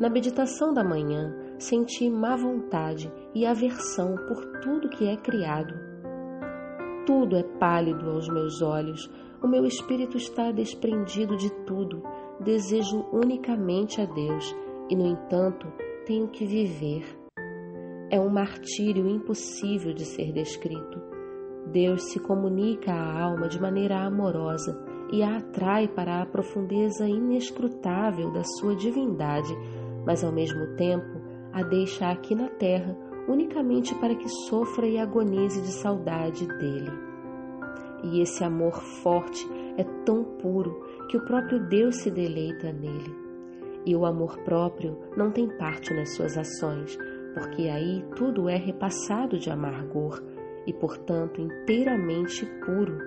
Na 0.00 0.08
meditação 0.08 0.72
da 0.72 0.82
manhã, 0.82 1.32
senti 1.58 2.10
má 2.10 2.34
vontade 2.34 3.12
e 3.34 3.46
aversão 3.46 4.16
por 4.26 4.60
tudo 4.60 4.88
que 4.88 5.06
é 5.06 5.16
criado 5.16 5.90
tudo 7.10 7.36
é 7.36 7.42
pálido 7.42 8.08
aos 8.08 8.28
meus 8.28 8.62
olhos, 8.62 9.10
o 9.42 9.48
meu 9.48 9.64
espírito 9.64 10.16
está 10.16 10.52
desprendido 10.52 11.36
de 11.36 11.50
tudo, 11.64 12.02
desejo 12.40 13.06
unicamente 13.12 14.00
a 14.00 14.06
Deus 14.06 14.56
e, 14.88 14.96
no 14.96 15.06
entanto, 15.06 15.66
tenho 16.06 16.28
que 16.28 16.44
viver. 16.44 17.04
É 18.10 18.18
um 18.18 18.30
martírio 18.30 19.08
impossível 19.08 19.92
de 19.92 20.04
ser 20.04 20.32
descrito. 20.32 21.00
Deus 21.70 22.10
se 22.10 22.18
comunica 22.18 22.92
à 22.92 23.22
alma 23.22 23.46
de 23.46 23.60
maneira 23.60 24.00
amorosa 24.00 24.76
e 25.12 25.22
a 25.22 25.36
atrai 25.36 25.86
para 25.86 26.22
a 26.22 26.26
profundeza 26.26 27.06
inescrutável 27.06 28.32
da 28.32 28.42
sua 28.42 28.74
divindade, 28.74 29.54
mas 30.04 30.24
ao 30.24 30.32
mesmo 30.32 30.74
tempo 30.76 31.20
a 31.52 31.62
deixa 31.62 32.10
aqui 32.10 32.34
na 32.34 32.48
terra 32.48 32.96
unicamente 33.28 33.94
para 33.96 34.14
que 34.14 34.28
sofra 34.48 34.86
e 34.86 34.98
agonize 34.98 35.60
de 35.60 35.72
saudade 35.72 36.46
dele. 36.46 36.90
E 38.02 38.20
esse 38.20 38.42
amor 38.42 38.80
forte 39.02 39.46
é 39.80 39.84
tão 40.04 40.22
puro 40.22 40.84
que 41.08 41.16
o 41.16 41.24
próprio 41.24 41.58
Deus 41.68 41.96
se 41.96 42.10
deleita 42.10 42.70
nele. 42.72 43.14
E 43.86 43.96
o 43.96 44.04
amor 44.04 44.36
próprio 44.40 44.98
não 45.16 45.30
tem 45.30 45.48
parte 45.56 45.94
nas 45.94 46.14
suas 46.14 46.36
ações, 46.36 46.98
porque 47.34 47.68
aí 47.68 48.04
tudo 48.14 48.48
é 48.48 48.56
repassado 48.56 49.38
de 49.38 49.50
amargor 49.50 50.22
e, 50.66 50.72
portanto, 50.72 51.40
inteiramente 51.40 52.44
puro. 52.64 52.98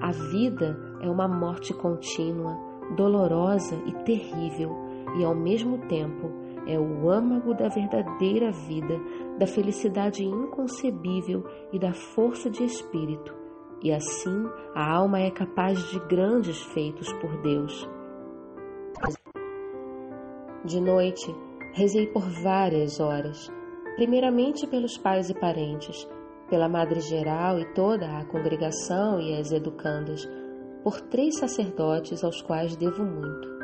A 0.00 0.12
vida 0.30 0.78
é 1.02 1.10
uma 1.10 1.26
morte 1.26 1.74
contínua, 1.74 2.56
dolorosa 2.96 3.74
e 3.86 3.92
terrível, 4.04 4.70
e 5.18 5.24
ao 5.24 5.34
mesmo 5.34 5.78
tempo 5.88 6.30
é 6.66 6.78
o 6.78 7.10
âmago 7.10 7.54
da 7.54 7.68
verdadeira 7.68 8.52
vida, 8.52 9.00
da 9.38 9.46
felicidade 9.46 10.24
inconcebível 10.24 11.44
e 11.72 11.78
da 11.78 11.92
força 11.92 12.48
de 12.48 12.62
espírito. 12.62 13.39
E 13.82 13.92
assim 13.92 14.44
a 14.74 14.92
alma 14.92 15.20
é 15.20 15.30
capaz 15.30 15.78
de 15.90 15.98
grandes 16.00 16.60
feitos 16.74 17.12
por 17.14 17.36
Deus. 17.42 17.88
De 20.64 20.80
noite, 20.80 21.34
rezei 21.72 22.06
por 22.08 22.22
várias 22.42 23.00
horas, 23.00 23.50
primeiramente 23.96 24.66
pelos 24.66 24.98
pais 24.98 25.30
e 25.30 25.34
parentes, 25.34 26.06
pela 26.48 26.68
Madre 26.68 27.00
Geral 27.00 27.58
e 27.58 27.64
toda 27.72 28.18
a 28.18 28.24
congregação 28.26 29.20
e 29.20 29.34
as 29.34 29.52
educandas, 29.52 30.28
por 30.84 31.00
três 31.00 31.38
sacerdotes 31.38 32.22
aos 32.22 32.42
quais 32.42 32.76
devo 32.76 33.04
muito 33.04 33.60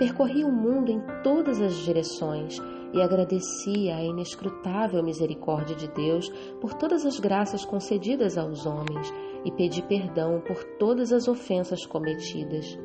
Percorri 0.00 0.44
o 0.44 0.50
mundo 0.50 0.90
em 0.90 0.98
todas 1.22 1.60
as 1.60 1.74
direções 1.74 2.58
e 2.92 3.00
agradeci 3.00 3.90
a 3.90 4.02
inescrutável 4.02 5.02
misericórdia 5.02 5.76
de 5.76 5.88
Deus 5.88 6.28
por 6.60 6.74
todas 6.74 7.06
as 7.06 7.18
graças 7.18 7.64
concedidas 7.64 8.36
aos 8.36 8.66
homens 8.66 9.12
e 9.44 9.52
pedi 9.52 9.82
perdão 9.82 10.40
por 10.40 10.62
todas 10.78 11.12
as 11.12 11.28
ofensas 11.28 11.86
cometidas. 11.86 12.78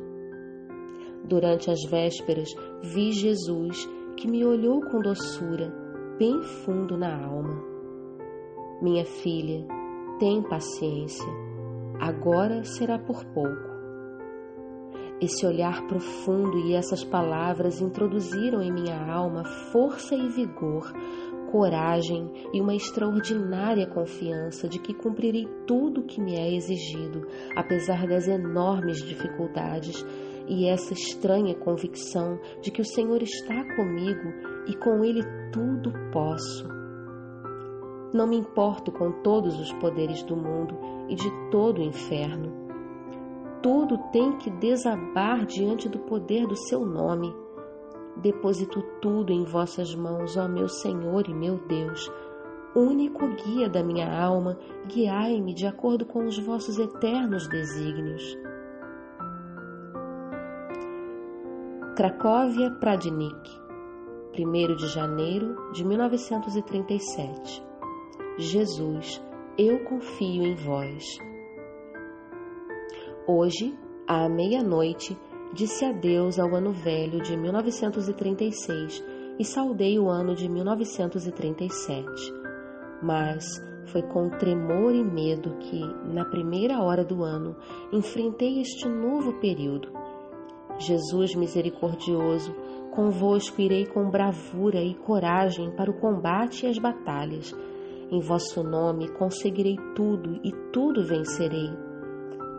Durante 1.24 1.70
as 1.70 1.82
vésperas, 1.84 2.48
vi 2.82 3.12
Jesus 3.12 3.88
que 4.16 4.28
me 4.28 4.44
olhou 4.44 4.80
com 4.80 5.00
doçura, 5.00 5.72
bem 6.18 6.40
fundo 6.42 6.96
na 6.96 7.24
alma. 7.26 7.62
Minha 8.80 9.04
filha, 9.04 9.66
tem 10.18 10.42
paciência, 10.42 11.26
agora 12.00 12.64
será 12.64 12.98
por 12.98 13.24
pouco. 13.26 13.65
Esse 15.18 15.46
olhar 15.46 15.86
profundo 15.86 16.58
e 16.58 16.74
essas 16.74 17.02
palavras 17.02 17.80
introduziram 17.80 18.60
em 18.60 18.70
minha 18.70 19.10
alma 19.10 19.44
força 19.72 20.14
e 20.14 20.28
vigor, 20.28 20.92
coragem 21.50 22.30
e 22.52 22.60
uma 22.60 22.74
extraordinária 22.74 23.86
confiança 23.86 24.68
de 24.68 24.78
que 24.78 24.92
cumprirei 24.92 25.48
tudo 25.66 26.02
o 26.02 26.04
que 26.04 26.20
me 26.20 26.36
é 26.36 26.54
exigido, 26.54 27.26
apesar 27.56 28.06
das 28.06 28.28
enormes 28.28 29.02
dificuldades, 29.02 30.04
e 30.46 30.68
essa 30.68 30.92
estranha 30.92 31.54
convicção 31.54 32.38
de 32.60 32.70
que 32.70 32.82
o 32.82 32.86
Senhor 32.86 33.22
está 33.22 33.64
comigo 33.74 34.34
e 34.68 34.76
com 34.76 35.02
Ele 35.02 35.22
tudo 35.50 35.94
posso. 36.12 36.68
Não 38.12 38.26
me 38.26 38.36
importo 38.36 38.92
com 38.92 39.22
todos 39.22 39.58
os 39.58 39.72
poderes 39.74 40.22
do 40.24 40.36
mundo 40.36 40.78
e 41.08 41.14
de 41.14 41.30
todo 41.50 41.80
o 41.80 41.84
inferno 41.84 42.65
tudo 43.62 43.98
tem 44.12 44.36
que 44.38 44.50
desabar 44.50 45.44
diante 45.44 45.88
do 45.88 45.98
poder 46.00 46.46
do 46.46 46.56
seu 46.56 46.84
nome. 46.84 47.34
Deposito 48.16 48.82
tudo 49.00 49.32
em 49.32 49.44
vossas 49.44 49.94
mãos, 49.94 50.36
ó 50.36 50.48
meu 50.48 50.68
Senhor 50.68 51.28
e 51.28 51.34
meu 51.34 51.58
Deus. 51.66 52.10
Único 52.74 53.26
guia 53.28 53.68
da 53.68 53.82
minha 53.82 54.06
alma, 54.20 54.58
guiai-me 54.86 55.54
de 55.54 55.66
acordo 55.66 56.04
com 56.04 56.24
os 56.26 56.38
vossos 56.38 56.78
eternos 56.78 57.48
desígnios. 57.48 58.36
Cracóvia 61.96 62.70
Pradnik, 62.72 63.50
1 64.38 64.76
de 64.76 64.86
janeiro 64.88 65.72
de 65.72 65.82
1937. 65.82 67.64
Jesus, 68.36 69.24
eu 69.56 69.82
confio 69.84 70.42
em 70.42 70.54
vós. 70.56 71.25
Hoje, 73.28 73.76
à 74.06 74.28
meia-noite, 74.28 75.18
disse 75.52 75.84
adeus 75.84 76.38
ao 76.38 76.54
ano 76.54 76.70
velho 76.70 77.20
de 77.20 77.36
1936 77.36 79.04
e 79.36 79.44
saudei 79.44 79.98
o 79.98 80.08
ano 80.08 80.32
de 80.32 80.48
1937. 80.48 82.06
Mas 83.02 83.44
foi 83.86 84.02
com 84.02 84.30
tremor 84.30 84.94
e 84.94 85.02
medo 85.02 85.56
que, 85.56 85.80
na 86.08 86.24
primeira 86.24 86.80
hora 86.80 87.04
do 87.04 87.24
ano, 87.24 87.56
enfrentei 87.92 88.60
este 88.60 88.88
novo 88.88 89.40
período. 89.40 89.88
Jesus 90.78 91.34
misericordioso, 91.34 92.54
convosco 92.94 93.60
irei 93.60 93.86
com 93.86 94.08
bravura 94.08 94.80
e 94.80 94.94
coragem 94.94 95.72
para 95.72 95.90
o 95.90 95.98
combate 95.98 96.64
e 96.64 96.68
as 96.68 96.78
batalhas. 96.78 97.52
Em 98.08 98.20
vosso 98.20 98.62
nome 98.62 99.08
conseguirei 99.08 99.74
tudo 99.96 100.38
e 100.44 100.52
tudo 100.70 101.04
vencerei 101.04 101.85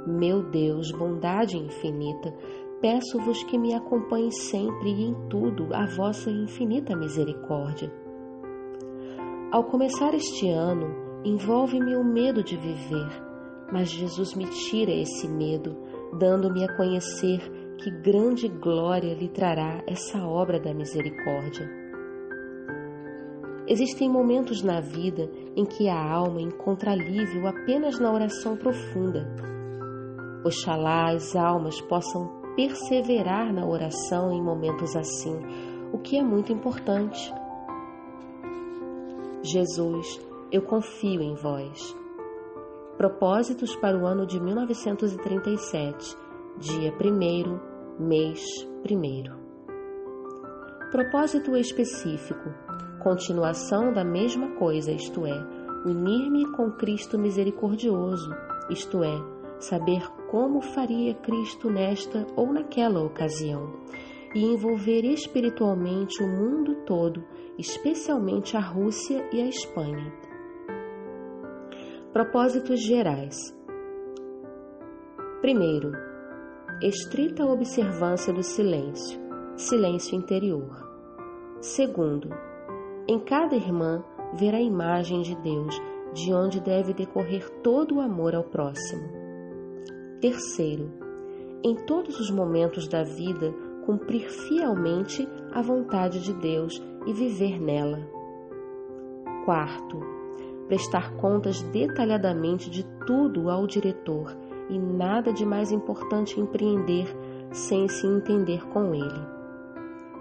meu 0.07 0.41
Deus, 0.41 0.89
bondade 0.91 1.57
infinita, 1.57 2.33
peço-vos 2.81 3.43
que 3.43 3.57
me 3.57 3.73
acompanhe 3.73 4.31
sempre 4.31 4.89
e 4.89 5.03
em 5.03 5.13
tudo 5.29 5.73
a 5.73 5.85
vossa 5.85 6.29
infinita 6.29 6.95
misericórdia. 6.95 7.91
Ao 9.51 9.65
começar 9.65 10.13
este 10.13 10.49
ano, 10.49 10.87
envolve-me 11.25 11.95
o 11.95 12.03
medo 12.03 12.41
de 12.41 12.55
viver, 12.55 13.09
mas 13.71 13.89
Jesus 13.89 14.33
me 14.33 14.45
tira 14.45 14.91
esse 14.91 15.27
medo, 15.27 15.75
dando-me 16.17 16.63
a 16.63 16.75
conhecer 16.77 17.41
que 17.77 17.91
grande 17.91 18.47
glória 18.47 19.13
lhe 19.13 19.27
trará 19.27 19.83
essa 19.85 20.25
obra 20.25 20.59
da 20.59 20.73
misericórdia. 20.73 21.69
Existem 23.67 24.09
momentos 24.09 24.63
na 24.63 24.79
vida 24.79 25.29
em 25.53 25.65
que 25.65 25.89
a 25.89 26.01
alma 26.01 26.41
encontra 26.41 26.91
alívio 26.91 27.45
apenas 27.45 27.99
na 27.99 28.11
oração 28.13 28.55
profunda 28.55 29.56
Oxalá 30.43 31.11
as 31.11 31.35
almas 31.35 31.81
possam 31.81 32.29
perseverar 32.55 33.53
na 33.53 33.65
oração 33.65 34.31
em 34.31 34.41
momentos 34.41 34.95
assim, 34.95 35.37
o 35.91 35.99
que 35.99 36.17
é 36.17 36.23
muito 36.23 36.51
importante. 36.51 37.33
Jesus, 39.43 40.19
eu 40.51 40.61
confio 40.61 41.21
em 41.21 41.35
vós. 41.35 41.95
Propósitos 42.97 43.75
para 43.75 43.97
o 43.97 44.05
ano 44.05 44.25
de 44.25 44.39
1937, 44.39 46.17
dia 46.57 46.91
1, 46.91 48.03
mês 48.03 48.43
1. 48.89 49.37
Propósito 50.91 51.55
específico: 51.55 52.49
continuação 53.03 53.93
da 53.93 54.03
mesma 54.03 54.55
coisa, 54.55 54.91
isto 54.91 55.25
é, 55.25 55.45
unir-me 55.85 56.51
com 56.53 56.71
Cristo 56.71 57.19
misericordioso, 57.19 58.33
isto 58.69 59.03
é, 59.03 59.36
saber 59.59 60.07
como 60.29 60.61
faria 60.61 61.13
Cristo 61.15 61.69
nesta 61.69 62.25
ou 62.35 62.51
naquela 62.51 63.03
ocasião 63.03 63.73
e 64.35 64.43
envolver 64.43 65.03
espiritualmente 65.05 66.21
o 66.21 66.27
mundo 66.27 66.75
todo, 66.85 67.23
especialmente 67.57 68.55
a 68.55 68.59
Rússia 68.59 69.27
e 69.31 69.41
a 69.41 69.47
Espanha. 69.47 70.13
Propósitos 72.13 72.81
gerais: 72.81 73.35
primeiro, 75.41 75.91
estrita 76.81 77.45
observância 77.45 78.33
do 78.33 78.43
silêncio, 78.43 79.19
silêncio 79.55 80.15
interior. 80.15 80.85
Segundo, 81.59 82.29
em 83.07 83.19
cada 83.19 83.55
irmã 83.55 84.03
ver 84.35 84.53
a 84.53 84.61
imagem 84.61 85.21
de 85.21 85.35
Deus, 85.41 85.81
de 86.13 86.33
onde 86.33 86.59
deve 86.59 86.93
decorrer 86.93 87.49
todo 87.61 87.95
o 87.95 88.01
amor 88.01 88.35
ao 88.35 88.43
próximo. 88.43 89.16
Terceiro, 90.19 90.91
em 91.63 91.75
todos 91.75 92.19
os 92.19 92.31
momentos 92.31 92.87
da 92.87 93.03
vida, 93.03 93.53
cumprir 93.85 94.29
fielmente 94.29 95.27
a 95.51 95.61
vontade 95.61 96.21
de 96.21 96.33
Deus 96.33 96.81
e 97.05 97.13
viver 97.13 97.61
nela. 97.61 97.99
Quarto, 99.45 99.99
prestar 100.67 101.13
contas 101.17 101.61
detalhadamente 101.61 102.67
de 102.69 102.83
tudo 103.05 103.49
ao 103.49 103.67
diretor 103.67 104.35
e 104.69 104.79
nada 104.79 105.31
de 105.31 105.45
mais 105.45 105.71
importante 105.71 106.39
empreender 106.39 107.07
sem 107.51 107.87
se 107.87 108.07
entender 108.07 108.67
com 108.69 108.95
ele. 108.95 109.36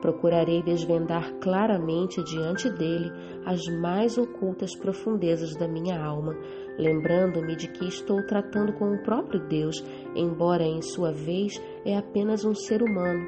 Procurarei 0.07 0.63
desvendar 0.63 1.35
claramente 1.41 2.23
diante 2.23 2.71
dele 2.71 3.11
as 3.45 3.61
mais 3.81 4.17
ocultas 4.17 4.73
profundezas 4.77 5.57
da 5.57 5.67
minha 5.67 6.01
alma, 6.01 6.33
lembrando-me 6.79 7.57
de 7.57 7.67
que 7.67 7.89
estou 7.89 8.25
tratando 8.25 8.73
com 8.75 8.95
o 8.95 9.03
próprio 9.03 9.41
Deus, 9.49 9.85
embora 10.15 10.63
em 10.63 10.81
sua 10.81 11.11
vez 11.11 11.61
é 11.85 11.99
apenas 11.99 12.45
um 12.45 12.55
ser 12.55 12.85
humano. 12.85 13.27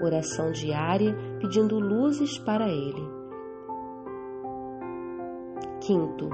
Oração 0.00 0.52
diária 0.52 1.16
pedindo 1.40 1.80
luzes 1.80 2.38
para 2.38 2.68
ele. 2.68 3.02
Quinto, 5.84 6.28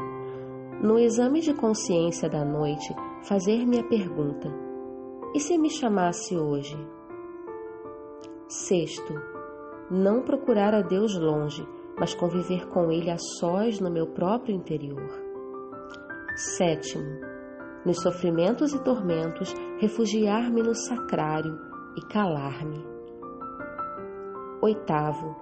no 0.82 0.98
exame 0.98 1.40
de 1.40 1.54
consciência 1.54 2.28
da 2.28 2.44
noite, 2.44 2.94
fazer-me 3.22 3.78
a 3.78 3.84
pergunta: 3.84 4.52
e 5.34 5.40
se 5.40 5.56
me 5.56 5.70
chamasse 5.70 6.36
hoje? 6.36 6.76
Sexto, 8.46 9.37
não 9.90 10.22
procurar 10.22 10.74
a 10.74 10.82
Deus 10.82 11.18
longe, 11.18 11.66
mas 11.98 12.14
conviver 12.14 12.68
com 12.68 12.90
Ele 12.90 13.10
a 13.10 13.16
sós 13.18 13.80
no 13.80 13.90
meu 13.90 14.06
próprio 14.08 14.54
interior. 14.54 15.10
Sétimo, 16.36 17.20
nos 17.84 18.00
sofrimentos 18.02 18.72
e 18.72 18.82
tormentos, 18.84 19.52
refugiar-me 19.78 20.62
no 20.62 20.74
sacrário 20.74 21.58
e 21.96 22.06
calar-me. 22.12 22.84
Oitavo, 24.60 25.36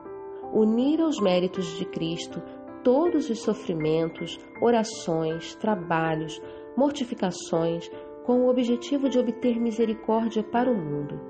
unir 0.53 1.01
aos 1.01 1.21
méritos 1.21 1.67
de 1.77 1.85
Cristo 1.87 2.41
todos 2.85 3.29
os 3.29 3.43
sofrimentos, 3.43 4.39
orações, 4.63 5.57
trabalhos, 5.57 6.41
mortificações, 6.77 7.91
com 8.25 8.43
o 8.43 8.49
objetivo 8.49 9.09
de 9.09 9.19
obter 9.19 9.59
misericórdia 9.59 10.45
para 10.45 10.71
o 10.71 10.77
mundo. 10.77 11.21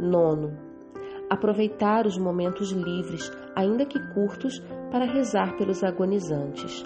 Nono, 0.00 0.65
aproveitar 1.28 2.06
os 2.06 2.18
momentos 2.18 2.70
livres, 2.70 3.30
ainda 3.54 3.84
que 3.84 3.98
curtos, 4.14 4.58
para 4.90 5.04
rezar 5.04 5.56
pelos 5.56 5.82
agonizantes. 5.82 6.84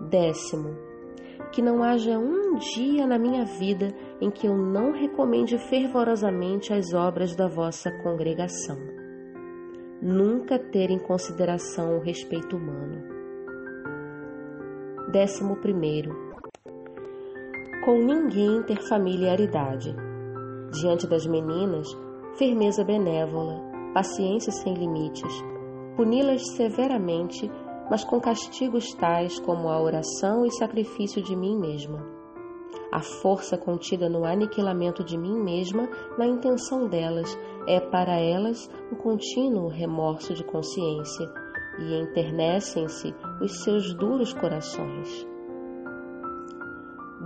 Décimo, 0.00 0.76
que 1.52 1.62
não 1.62 1.82
haja 1.82 2.18
um 2.18 2.56
dia 2.56 3.06
na 3.06 3.18
minha 3.18 3.44
vida 3.44 3.88
em 4.20 4.30
que 4.30 4.46
eu 4.46 4.56
não 4.56 4.92
recomende 4.92 5.58
fervorosamente 5.68 6.72
as 6.72 6.92
obras 6.92 7.34
da 7.34 7.48
vossa 7.48 7.90
congregação. 8.02 8.76
Nunca 10.00 10.58
ter 10.58 10.90
em 10.90 10.98
consideração 10.98 11.96
o 11.96 12.00
respeito 12.00 12.56
humano. 12.56 13.02
Décimo 15.10 15.56
primeiro, 15.56 16.14
com 17.84 17.98
ninguém 17.98 18.62
ter 18.62 18.80
familiaridade. 18.82 19.96
Diante 20.70 21.08
das 21.08 21.26
meninas, 21.26 21.88
firmeza 22.38 22.84
benévola, 22.84 23.60
paciência 23.92 24.52
sem 24.52 24.72
limites, 24.72 25.32
puni-las 25.96 26.52
severamente, 26.52 27.50
mas 27.90 28.04
com 28.04 28.20
castigos 28.20 28.94
tais 28.94 29.40
como 29.40 29.68
a 29.68 29.82
oração 29.82 30.46
e 30.46 30.52
sacrifício 30.52 31.20
de 31.20 31.34
mim 31.34 31.58
mesma. 31.58 32.06
A 32.92 33.00
força 33.00 33.58
contida 33.58 34.08
no 34.08 34.24
aniquilamento 34.24 35.02
de 35.02 35.18
mim 35.18 35.36
mesma, 35.42 35.88
na 36.16 36.26
intenção 36.26 36.86
delas, 36.86 37.36
é 37.66 37.80
para 37.80 38.18
elas 38.18 38.70
um 38.92 38.94
contínuo 38.94 39.68
remorso 39.68 40.32
de 40.32 40.44
consciência 40.44 41.28
e 41.80 42.00
enternecem-se 42.00 43.14
os 43.42 43.62
seus 43.62 43.92
duros 43.94 44.32
corações. 44.32 45.26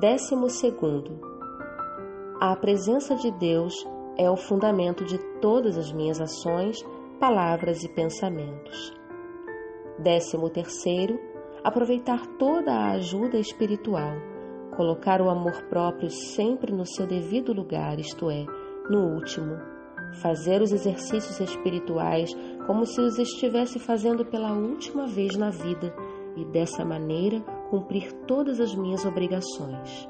Décimo 0.00 0.48
segundo, 0.48 1.20
a 2.40 2.56
presença 2.56 3.14
de 3.14 3.30
Deus 3.38 3.74
é 4.16 4.30
o 4.30 4.36
fundamento 4.36 5.04
de 5.04 5.18
todas 5.40 5.76
as 5.78 5.92
minhas 5.92 6.20
ações, 6.20 6.84
palavras 7.18 7.82
e 7.82 7.88
pensamentos. 7.88 8.92
Décimo 9.98 10.50
terceiro, 10.50 11.18
aproveitar 11.62 12.26
toda 12.38 12.72
a 12.72 12.92
ajuda 12.92 13.38
espiritual, 13.38 14.14
colocar 14.76 15.20
o 15.20 15.30
amor 15.30 15.62
próprio 15.68 16.10
sempre 16.10 16.72
no 16.72 16.86
seu 16.86 17.06
devido 17.06 17.52
lugar, 17.52 17.98
isto 17.98 18.30
é, 18.30 18.44
no 18.90 19.14
último, 19.14 19.56
fazer 20.20 20.60
os 20.60 20.72
exercícios 20.72 21.40
espirituais 21.40 22.34
como 22.66 22.84
se 22.84 23.00
os 23.00 23.18
estivesse 23.18 23.78
fazendo 23.78 24.24
pela 24.24 24.52
última 24.52 25.06
vez 25.06 25.36
na 25.36 25.50
vida 25.50 25.94
e 26.36 26.44
dessa 26.44 26.84
maneira 26.84 27.40
cumprir 27.70 28.12
todas 28.26 28.60
as 28.60 28.74
minhas 28.74 29.04
obrigações. 29.04 30.08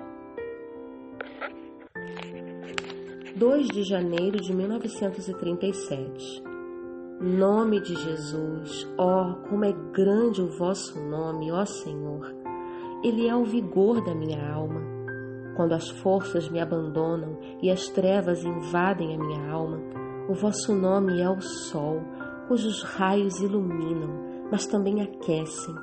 2 3.43 3.67
de 3.67 3.83
janeiro 3.83 4.41
de 4.41 4.55
1937 4.55 6.45
Nome 7.21 7.81
de 7.81 7.93
Jesus, 7.97 8.89
ó, 8.97 9.33
oh, 9.33 9.49
como 9.49 9.65
é 9.65 9.73
grande 9.93 10.41
o 10.41 10.47
vosso 10.47 11.03
nome, 11.03 11.51
ó 11.51 11.65
Senhor. 11.65 12.33
Ele 13.03 13.27
é 13.27 13.35
o 13.35 13.45
vigor 13.45 14.01
da 14.05 14.15
minha 14.15 14.49
alma. 14.49 14.81
Quando 15.57 15.73
as 15.73 15.89
forças 15.89 16.49
me 16.49 16.61
abandonam 16.61 17.37
e 17.61 17.69
as 17.69 17.89
trevas 17.89 18.45
invadem 18.45 19.13
a 19.13 19.19
minha 19.19 19.51
alma, 19.51 19.81
o 20.29 20.35
vosso 20.35 20.73
nome 20.73 21.21
é 21.21 21.29
o 21.29 21.41
sol, 21.41 22.01
cujos 22.47 22.85
raios 22.85 23.41
iluminam, 23.41 24.47
mas 24.53 24.67
também 24.69 25.03
aquecem, 25.03 25.75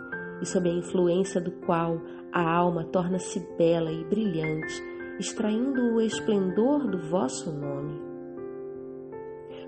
e 0.41 0.45
sob 0.45 0.69
a 0.69 0.73
influência 0.73 1.41
do 1.41 1.51
qual 1.65 2.01
a 2.31 2.41
alma 2.41 2.85
torna-se 2.85 3.45
bela 3.57 3.91
e 3.91 4.05
brilhante, 4.05 4.81
extraindo 5.19 5.95
o 5.95 6.01
esplendor 6.01 6.87
do 6.87 6.97
vosso 7.09 7.51
nome. 7.51 7.99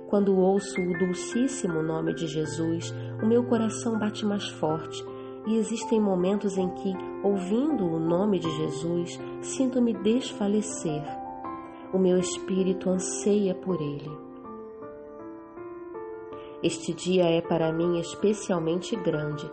Quando 0.07 0.37
ouço 0.37 0.81
o 0.81 0.97
dulcíssimo 0.97 1.81
nome 1.81 2.13
de 2.13 2.27
Jesus, 2.27 2.93
o 3.21 3.25
meu 3.25 3.43
coração 3.43 3.99
bate 3.99 4.25
mais 4.25 4.47
forte 4.47 5.05
e 5.47 5.55
existem 5.55 5.99
momentos 5.99 6.57
em 6.57 6.69
que, 6.69 6.93
ouvindo 7.23 7.85
o 7.85 7.99
nome 7.99 8.39
de 8.39 8.49
Jesus, 8.49 9.19
sinto-me 9.41 9.93
desfalecer. 9.93 11.03
O 11.93 11.97
meu 11.97 12.17
espírito 12.17 12.89
anseia 12.89 13.53
por 13.55 13.81
ele. 13.81 14.11
Este 16.63 16.93
dia 16.93 17.23
é 17.23 17.41
para 17.41 17.73
mim 17.73 17.99
especialmente 17.99 18.95
grande. 18.95 19.49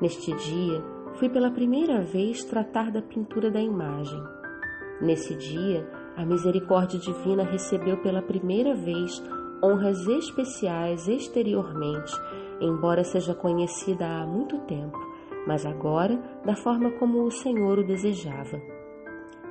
Neste 0.00 0.32
dia, 0.32 0.82
fui 1.14 1.28
pela 1.28 1.50
primeira 1.50 2.00
vez 2.00 2.42
tratar 2.44 2.90
da 2.90 3.02
pintura 3.02 3.50
da 3.50 3.60
imagem. 3.60 4.37
Nesse 5.00 5.34
dia, 5.34 5.88
a 6.16 6.24
misericórdia 6.24 6.98
divina 6.98 7.44
recebeu 7.44 7.96
pela 7.98 8.20
primeira 8.20 8.74
vez 8.74 9.22
honras 9.62 10.06
especiais 10.06 11.08
exteriormente, 11.08 12.12
embora 12.60 13.04
seja 13.04 13.34
conhecida 13.34 14.06
há 14.06 14.26
muito 14.26 14.58
tempo, 14.62 14.98
mas 15.46 15.64
agora 15.64 16.20
da 16.44 16.56
forma 16.56 16.90
como 16.92 17.22
o 17.22 17.30
Senhor 17.30 17.78
o 17.78 17.86
desejava. 17.86 18.60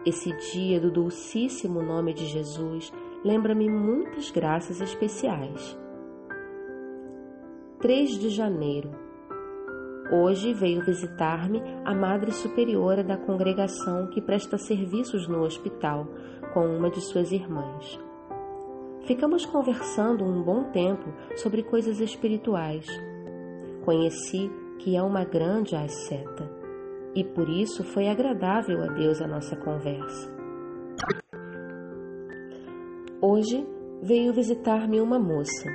Esse 0.06 0.32
dia 0.52 0.80
do 0.80 0.92
dulcíssimo 0.92 1.82
nome 1.82 2.14
de 2.14 2.26
Jesus 2.26 2.92
lembra-me 3.24 3.70
muitas 3.70 4.32
graças 4.32 4.80
especiais. 4.80 5.78
3 7.80 8.12
de 8.12 8.30
janeiro. 8.30 9.07
Hoje 10.10 10.54
veio 10.54 10.82
visitar-me 10.82 11.62
a 11.84 11.94
Madre 11.94 12.32
Superiora 12.32 13.04
da 13.04 13.18
congregação 13.18 14.08
que 14.08 14.22
presta 14.22 14.58
serviços 14.58 15.28
no 15.28 15.42
hospital 15.42 16.08
com 16.54 16.66
uma 16.66 16.90
de 16.90 17.02
suas 17.02 17.34
irmãs. 17.34 18.00
Ficamos 19.02 19.46
conversando 19.46 20.24
um 20.24 20.42
bom 20.42 20.72
tempo 20.72 21.14
sobre 21.36 21.62
coisas 21.62 22.00
espirituais. 22.00 22.86
Conheci 23.84 24.50
que 24.80 24.96
é 24.96 25.02
uma 25.04 25.26
grande 25.26 25.76
asceta 25.76 26.50
e 27.14 27.26
por 27.26 27.50
isso 27.50 27.84
foi 27.84 28.08
agradável 28.08 28.82
a 28.84 28.88
Deus 28.88 29.22
a 29.22 29.28
nossa 29.28 29.58
conversa. 29.58 30.32
Hoje 33.22 33.68
veio 34.02 34.32
visitar-me 34.32 35.02
uma 35.02 35.20
moça. 35.20 35.70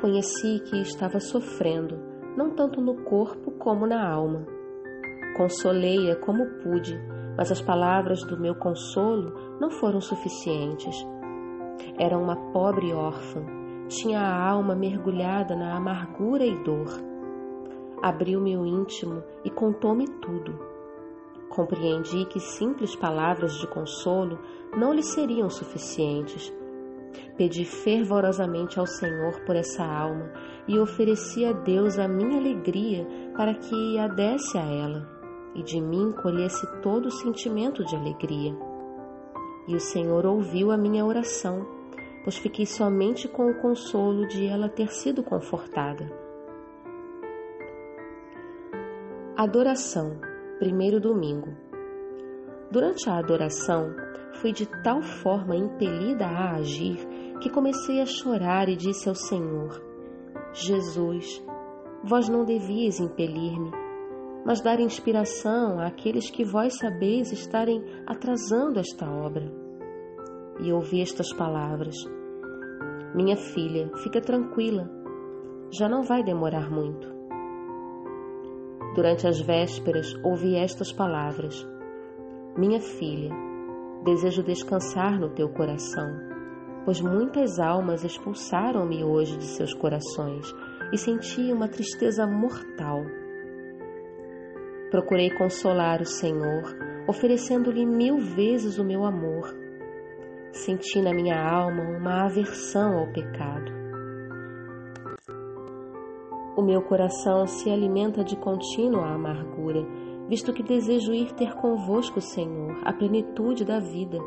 Conheci 0.00 0.60
que 0.68 0.80
estava 0.80 1.20
sofrendo, 1.20 2.11
não 2.36 2.50
tanto 2.50 2.80
no 2.80 3.02
corpo 3.04 3.50
como 3.52 3.86
na 3.86 4.06
alma. 4.08 4.46
Consolei-a 5.36 6.16
como 6.16 6.44
pude, 6.62 7.00
mas 7.36 7.50
as 7.50 7.60
palavras 7.60 8.22
do 8.24 8.38
meu 8.38 8.54
consolo 8.54 9.58
não 9.60 9.70
foram 9.70 10.00
suficientes 10.00 10.94
era 11.98 12.16
uma 12.16 12.36
pobre 12.52 12.92
órfã, 12.92 13.44
tinha 13.88 14.20
a 14.20 14.50
alma 14.50 14.74
mergulhada 14.74 15.54
na 15.54 15.76
amargura 15.76 16.44
e 16.44 16.56
dor. 16.64 16.88
Abriu-me 18.00 18.56
o 18.56 18.66
íntimo 18.66 19.22
e 19.44 19.50
contou-me 19.50 20.06
tudo. 20.06 20.58
Compreendi 21.48 22.24
que 22.24 22.40
simples 22.40 22.96
palavras 22.96 23.54
de 23.58 23.66
consolo 23.66 24.38
não 24.76 24.92
lhe 24.92 25.02
seriam 25.02 25.50
suficientes. 25.50 26.52
Pedi 27.36 27.64
fervorosamente 27.64 28.78
ao 28.78 28.86
Senhor 28.86 29.40
por 29.44 29.56
essa 29.56 29.84
alma 29.84 30.32
e 30.68 30.78
ofereci 30.78 31.44
a 31.44 31.52
Deus 31.52 31.98
a 31.98 32.06
minha 32.06 32.38
alegria 32.38 33.06
para 33.36 33.54
que 33.54 33.98
a 33.98 34.08
desse 34.08 34.58
a 34.58 34.62
ela 34.62 35.08
e 35.54 35.62
de 35.62 35.80
mim 35.80 36.12
colhesse 36.22 36.66
todo 36.80 37.06
o 37.06 37.10
sentimento 37.10 37.84
de 37.84 37.94
alegria. 37.94 38.54
E 39.68 39.74
o 39.74 39.80
Senhor 39.80 40.24
ouviu 40.26 40.70
a 40.70 40.76
minha 40.76 41.04
oração 41.04 41.82
pois 42.22 42.36
fiquei 42.36 42.66
somente 42.66 43.28
com 43.28 43.50
o 43.50 43.54
consolo 43.60 44.26
de 44.26 44.46
ela 44.46 44.68
ter 44.68 44.88
sido 44.88 45.22
confortada. 45.22 46.10
Adoração, 49.36 50.20
primeiro 50.58 51.00
domingo. 51.00 51.56
Durante 52.72 53.10
a 53.10 53.18
adoração, 53.18 53.94
fui 54.40 54.50
de 54.50 54.64
tal 54.82 55.02
forma 55.02 55.54
impelida 55.54 56.24
a 56.24 56.56
agir 56.56 57.06
que 57.38 57.50
comecei 57.50 58.00
a 58.00 58.06
chorar 58.06 58.66
e 58.66 58.74
disse 58.76 59.10
ao 59.10 59.14
Senhor: 59.14 59.78
Jesus, 60.54 61.44
vós 62.02 62.30
não 62.30 62.46
devias 62.46 62.98
impelir-me, 62.98 63.70
mas 64.46 64.62
dar 64.62 64.80
inspiração 64.80 65.80
àqueles 65.80 66.30
que 66.30 66.46
vós 66.46 66.78
sabeis 66.78 67.30
estarem 67.30 67.84
atrasando 68.06 68.80
esta 68.80 69.06
obra 69.06 69.52
e 70.58 70.72
ouvi 70.72 71.02
estas 71.02 71.30
palavras: 71.30 71.94
Minha 73.14 73.36
filha, 73.36 73.90
fica 73.98 74.18
tranquila, 74.18 74.90
já 75.70 75.90
não 75.90 76.02
vai 76.02 76.22
demorar 76.22 76.70
muito. 76.70 77.06
Durante 78.94 79.26
as 79.28 79.38
vésperas, 79.42 80.14
ouvi 80.24 80.56
estas 80.56 80.90
palavras: 80.90 81.70
Minha 82.56 82.80
filha, 82.80 83.30
desejo 84.04 84.42
descansar 84.42 85.18
no 85.18 85.30
teu 85.30 85.48
coração, 85.48 86.10
pois 86.84 87.00
muitas 87.00 87.58
almas 87.58 88.04
expulsaram-me 88.04 89.02
hoje 89.02 89.36
de 89.38 89.44
seus 89.44 89.74
corações 89.74 90.46
e 90.92 90.98
senti 90.98 91.52
uma 91.52 91.68
tristeza 91.68 92.26
mortal. 92.26 93.02
Procurei 94.90 95.30
consolar 95.30 96.00
o 96.00 96.06
Senhor, 96.06 96.62
oferecendo-lhe 97.08 97.86
mil 97.86 98.18
vezes 98.18 98.78
o 98.78 98.84
meu 98.84 99.04
amor 99.04 99.62
senti 100.52 101.00
na 101.00 101.12
minha 101.12 101.42
alma 101.42 101.82
uma 101.82 102.26
aversão 102.26 102.98
ao 102.98 103.06
pecado. 103.12 103.72
O 106.54 106.62
meu 106.62 106.82
coração 106.82 107.46
se 107.46 107.70
alimenta 107.70 108.22
de 108.22 108.36
contínua 108.36 109.08
amargura, 109.08 109.82
visto 110.28 110.52
que 110.52 110.62
desejo 110.62 111.12
ir 111.12 111.32
ter 111.32 111.54
convosco, 111.54 112.20
Senhor, 112.20 112.76
a 112.84 112.92
plenitude 112.92 113.64
da 113.64 113.78
vida. 113.78 114.18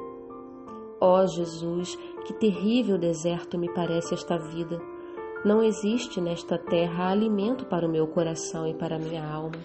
Ó 0.99 1.21
oh, 1.21 1.27
Jesus, 1.27 1.97
que 2.25 2.33
terrível 2.33 2.97
deserto 2.97 3.57
me 3.57 3.73
parece 3.73 4.13
esta 4.13 4.37
vida. 4.37 4.81
Não 5.43 5.61
existe 5.61 6.19
nesta 6.19 6.57
terra 6.57 7.11
alimento 7.11 7.65
para 7.65 7.87
o 7.87 7.91
meu 7.91 8.07
coração 8.07 8.67
e 8.67 8.73
para 8.73 8.95
a 8.95 8.99
minha 8.99 9.23
alma. 9.23 9.57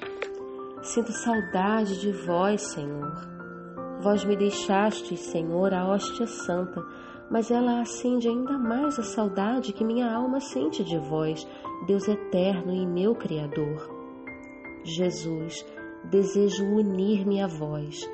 Sinto 0.82 1.12
saudade 1.12 2.00
de 2.00 2.12
vós, 2.12 2.60
Senhor 2.72 3.40
Vós 4.02 4.24
me 4.24 4.34
deixastes, 4.34 5.20
Senhor, 5.20 5.74
a 5.74 5.86
hóstia 5.86 6.26
santa, 6.26 6.82
mas 7.30 7.50
ela 7.50 7.82
acende 7.82 8.28
ainda 8.28 8.56
mais 8.56 8.98
a 8.98 9.02
saudade 9.02 9.74
que 9.74 9.84
minha 9.84 10.10
alma 10.10 10.40
sente 10.40 10.82
de 10.82 10.96
vós, 10.96 11.46
Deus 11.86 12.08
eterno 12.08 12.72
e 12.72 12.86
meu 12.86 13.14
Criador. 13.14 13.90
Jesus, 14.82 15.66
desejo 16.04 16.64
unir-me 16.64 17.40
a 17.42 17.46
vós. 17.46 18.08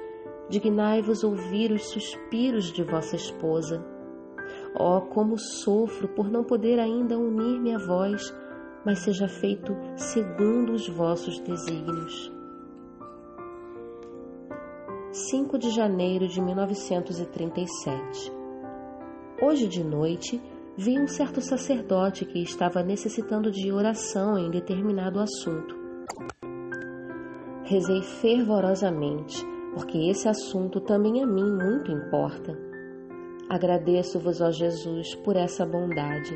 Dignai-vos 0.49 1.25
ouvir 1.25 1.72
os 1.72 1.90
suspiros 1.90 2.72
de 2.72 2.83
vossa 2.83 3.16
esposa. 3.16 3.85
Oh, 4.79 5.01
como 5.01 5.38
sofro 5.38 6.09
por 6.09 6.31
não 6.31 6.44
poder 6.44 6.79
ainda 6.79 7.18
unir-me 7.18 7.75
a 7.75 7.79
vós, 7.79 8.33
mas 8.85 9.01
seja 9.01 9.29
feito 9.29 9.77
segundo 9.96 10.72
os 10.72 10.88
vossos 10.88 11.40
desígnios. 11.40 12.33
5 15.11 15.59
de 15.59 15.70
janeiro 15.70 16.29
de 16.29 16.40
1937 16.42 18.37
Hoje 19.40 19.68
de 19.68 19.85
noite, 19.85 20.40
vi 20.79 20.99
um 20.99 21.07
certo 21.07 21.42
sacerdote 21.42 22.25
que 22.25 22.42
estava 22.42 22.83
necessitando 22.83 23.51
de 23.51 23.70
oração 23.70 24.38
em 24.38 24.51
determinado 24.51 25.20
assunto. 25.20 25.77
Rezei 27.66 28.02
fervorosamente, 28.02 29.44
porque 29.74 30.09
esse 30.09 30.29
assunto 30.29 30.81
também 30.81 31.22
a 31.22 31.26
mim 31.26 31.50
muito 31.50 31.92
importa. 31.92 32.59
Agradeço-vos, 33.48 34.40
ó 34.40 34.50
Jesus, 34.50 35.14
por 35.16 35.37
essa 35.37 35.66
bondade. 35.66 36.35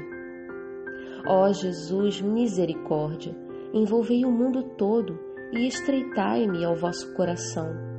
Ó 1.27 1.51
Jesus, 1.53 2.21
misericórdia, 2.21 3.35
envolvei 3.73 4.25
o 4.25 4.31
mundo 4.31 4.63
todo 4.77 5.19
e 5.53 5.67
estreitai-me 5.67 6.65
ao 6.65 6.77
vosso 6.77 7.15
coração 7.15 7.91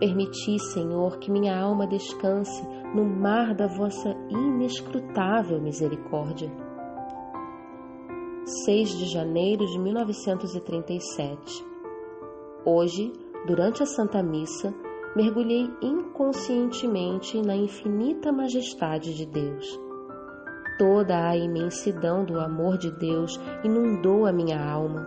Permiti, 0.00 0.58
Senhor, 0.72 1.18
que 1.18 1.30
minha 1.30 1.54
alma 1.54 1.86
descanse 1.86 2.66
no 2.94 3.04
mar 3.04 3.54
da 3.54 3.66
vossa 3.66 4.16
inescrutável 4.30 5.60
misericórdia. 5.60 6.50
6 8.64 8.96
de 8.96 9.12
janeiro 9.12 9.66
de 9.66 9.78
1937. 9.78 11.69
Hoje, 12.64 13.10
durante 13.46 13.82
a 13.82 13.86
Santa 13.86 14.22
Missa, 14.22 14.74
mergulhei 15.16 15.70
inconscientemente 15.80 17.40
na 17.40 17.56
infinita 17.56 18.30
majestade 18.30 19.14
de 19.14 19.24
Deus. 19.24 19.80
Toda 20.78 21.28
a 21.28 21.36
imensidão 21.36 22.24
do 22.24 22.38
amor 22.38 22.76
de 22.76 22.90
Deus 22.90 23.40
inundou 23.64 24.26
a 24.26 24.32
minha 24.32 24.62
alma. 24.62 25.06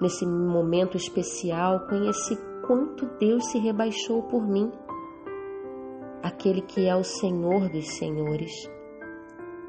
Nesse 0.00 0.26
momento 0.26 0.96
especial, 0.96 1.86
conheci 1.86 2.36
quanto 2.66 3.06
Deus 3.18 3.46
se 3.50 3.58
rebaixou 3.58 4.22
por 4.24 4.46
mim, 4.46 4.70
aquele 6.22 6.60
que 6.60 6.86
é 6.86 6.94
o 6.94 7.02
Senhor 7.04 7.68
dos 7.70 7.96
Senhores. 7.96 8.52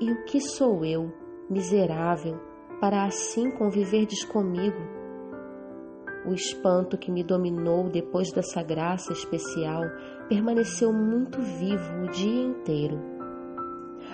E 0.02 0.12
o 0.12 0.26
que 0.26 0.40
sou 0.42 0.84
eu, 0.84 1.12
miserável, 1.50 2.40
para 2.80 3.06
assim 3.06 3.52
conviverdes 3.52 4.26
comigo? 4.26 5.03
O 6.26 6.34
espanto 6.34 6.98
que 6.98 7.12
me 7.12 7.24
dominou 7.24 7.90
depois 7.90 8.32
dessa 8.32 8.64
graça 8.64 9.12
especial 9.12 9.84
permaneceu 10.30 10.94
muito 10.94 11.42
vivo 11.42 12.04
o 12.04 12.10
dia 12.10 12.44
inteiro. 12.44 13.00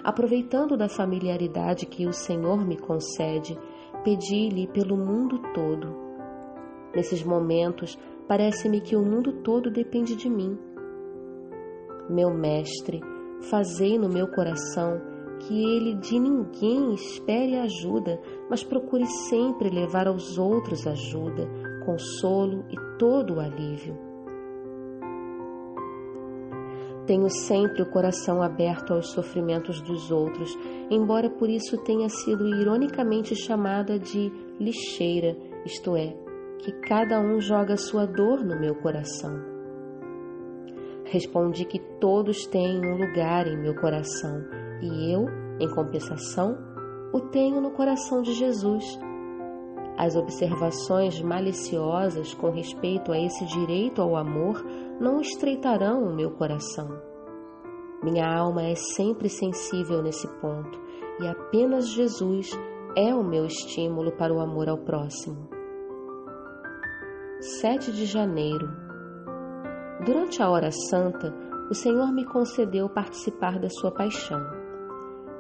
Aproveitando 0.04 0.78
da 0.78 0.90
familiaridade 0.90 1.86
que 1.86 2.08
o 2.08 2.14
Senhor 2.14 2.66
me 2.66 2.78
concede, 2.78 3.58
pedi-lhe 4.04 4.68
pelo 4.68 4.98
mundo 4.98 5.40
todo. 5.54 6.10
Nesses 6.96 7.24
momentos, 7.24 7.98
Parece-me 8.30 8.80
que 8.80 8.96
o 8.96 9.02
mundo 9.02 9.42
todo 9.42 9.72
depende 9.72 10.16
de 10.16 10.30
mim. 10.30 10.56
Meu 12.08 12.32
Mestre, 12.32 13.02
fazei 13.50 13.98
no 13.98 14.08
meu 14.08 14.28
coração 14.28 15.02
que 15.40 15.64
ele 15.64 15.96
de 15.96 16.20
ninguém 16.20 16.94
espere 16.94 17.58
ajuda, 17.58 18.22
mas 18.48 18.64
procure 18.64 19.08
sempre 19.08 19.72
levar 19.72 20.08
aos 20.08 20.38
outros 20.38 20.86
ajuda, 20.86 21.50
consolo 21.90 22.66
e 22.70 22.76
todo 23.00 23.36
o 23.36 23.40
alívio. 23.40 23.98
Tenho 27.08 27.28
sempre 27.32 27.82
o 27.82 27.90
coração 27.90 28.44
aberto 28.44 28.94
aos 28.94 29.12
sofrimentos 29.12 29.82
dos 29.82 30.12
outros, 30.12 30.56
embora 30.92 31.28
por 31.28 31.50
isso 31.50 31.76
tenha 31.80 32.08
sido 32.08 32.48
ironicamente 32.48 33.36
chamada 33.36 33.98
de 33.98 34.32
lixeira, 34.60 35.36
isto 35.66 35.96
é, 35.96 36.16
que 36.60 36.72
cada 36.74 37.20
um 37.20 37.42
joga 37.42 37.76
sua 37.76 38.06
dor 38.06 38.46
no 38.46 38.60
meu 38.60 38.76
coração. 38.76 39.40
Respondi 41.06 41.66
que 41.66 41.80
todos 42.00 42.46
têm 42.46 42.86
um 42.86 42.98
lugar 42.98 43.48
em 43.48 43.58
meu 43.58 43.74
coração 43.74 44.46
e 44.80 45.12
eu, 45.12 45.26
em 45.60 45.68
compensação, 45.74 46.56
o 47.12 47.20
tenho 47.20 47.60
no 47.60 47.72
coração 47.72 48.22
de 48.22 48.34
Jesus. 48.34 48.86
As 50.00 50.16
observações 50.16 51.22
maliciosas 51.22 52.34
com 52.34 52.52
respeito 52.52 53.12
a 53.12 53.20
esse 53.20 53.46
direito 53.46 54.02
ao 54.02 54.16
amor 54.16 54.64
não 54.98 55.20
estreitarão 55.20 56.06
o 56.06 56.16
meu 56.16 56.32
coração. 56.32 56.88
Minha 58.02 58.26
alma 58.26 58.64
é 58.64 58.76
sempre 58.76 59.28
sensível 59.28 60.02
nesse 60.02 60.26
ponto 60.40 60.80
e 61.20 61.28
apenas 61.28 61.90
Jesus 61.90 62.50
é 62.96 63.14
o 63.14 63.22
meu 63.22 63.46
estímulo 63.46 64.14
para 64.14 64.34
o 64.34 64.40
amor 64.40 64.70
ao 64.70 64.78
próximo. 64.78 65.50
7 67.60 67.92
de 67.92 68.06
janeiro. 68.06 68.70
Durante 70.06 70.42
a 70.42 70.50
hora 70.50 70.72
santa, 70.72 71.36
o 71.70 71.74
Senhor 71.74 72.10
me 72.14 72.24
concedeu 72.24 72.88
participar 72.88 73.60
da 73.60 73.68
sua 73.70 73.92
paixão. 73.92 74.40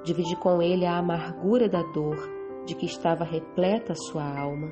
Dividi 0.03 0.35
com 0.35 0.61
ele 0.61 0.85
a 0.85 0.97
amargura 0.97 1.69
da 1.69 1.81
dor 1.81 2.38
de 2.69 2.75
que 2.75 2.85
estava 2.85 3.23
repleta 3.23 3.93
a 3.93 3.95
sua 3.95 4.23
alma. 4.23 4.71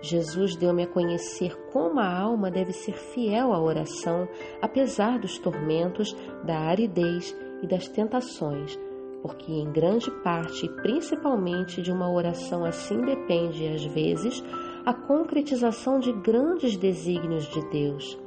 Jesus 0.00 0.56
deu-me 0.56 0.84
a 0.84 0.86
conhecer 0.86 1.54
como 1.72 2.00
a 2.00 2.08
alma 2.08 2.50
deve 2.50 2.72
ser 2.72 2.94
fiel 2.94 3.52
à 3.52 3.60
oração, 3.60 4.26
apesar 4.62 5.18
dos 5.18 5.38
tormentos, 5.38 6.16
da 6.44 6.58
aridez 6.58 7.36
e 7.62 7.66
das 7.66 7.86
tentações, 7.88 8.78
porque 9.20 9.52
em 9.52 9.70
grande 9.70 10.10
parte 10.22 10.64
e 10.64 10.68
principalmente 10.82 11.82
de 11.82 11.92
uma 11.92 12.10
oração 12.10 12.64
assim 12.64 12.98
depende, 13.02 13.68
às 13.68 13.84
vezes, 13.84 14.42
a 14.86 14.94
concretização 14.94 15.98
de 15.98 16.12
grandes 16.12 16.76
desígnios 16.76 17.46
de 17.48 17.60
Deus. 17.68 18.18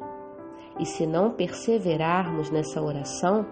E 0.80 0.86
se 0.86 1.08
não 1.08 1.32
perseverarmos 1.32 2.52
nessa 2.52 2.82
oração, 2.82 3.48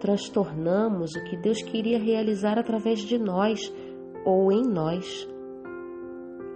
transtornamos 0.00 1.14
o 1.14 1.24
que 1.24 1.36
Deus 1.36 1.62
queria 1.62 1.98
realizar 1.98 2.58
através 2.58 3.00
de 3.00 3.18
nós 3.18 3.72
ou 4.24 4.50
em 4.50 4.62
nós. 4.62 5.28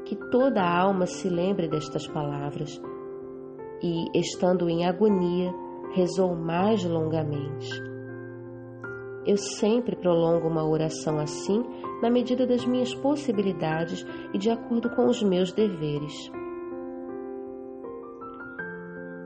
Que 0.04 0.16
toda 0.30 0.62
a 0.62 0.80
alma 0.80 1.06
se 1.06 1.28
lembre 1.28 1.68
destas 1.68 2.06
palavras 2.06 2.80
e, 3.82 4.18
estando 4.18 4.68
em 4.68 4.86
agonia, 4.86 5.52
rezou 5.94 6.34
mais 6.34 6.84
longamente. 6.84 7.68
Eu 9.26 9.36
sempre 9.36 9.94
prolongo 9.94 10.48
uma 10.48 10.66
oração 10.66 11.18
assim 11.18 11.62
na 12.00 12.10
medida 12.10 12.46
das 12.46 12.64
minhas 12.64 12.94
possibilidades 12.94 14.04
e 14.32 14.38
de 14.38 14.50
acordo 14.50 14.88
com 14.90 15.06
os 15.06 15.22
meus 15.22 15.52
deveres. 15.52 16.30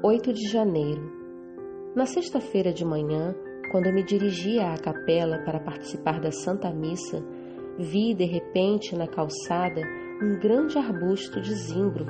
8 0.03 0.33
de 0.33 0.49
janeiro. 0.49 1.13
Na 1.95 2.07
sexta-feira 2.07 2.73
de 2.73 2.85
manhã, 2.85 3.37
quando 3.71 3.93
me 3.93 4.03
dirigia 4.03 4.73
à 4.73 4.77
capela 4.77 5.39
para 5.45 5.61
participar 5.61 6.21
da 6.21 6.33
Santa 6.33 6.73
Missa, 6.73 7.23
vi 7.79 8.15
de 8.15 8.25
repente 8.25 8.97
na 8.97 9.07
calçada 9.07 9.83
um 10.23 10.39
grande 10.39 10.79
arbusto 10.79 11.41
de 11.41 11.55
zimbro 11.55 12.07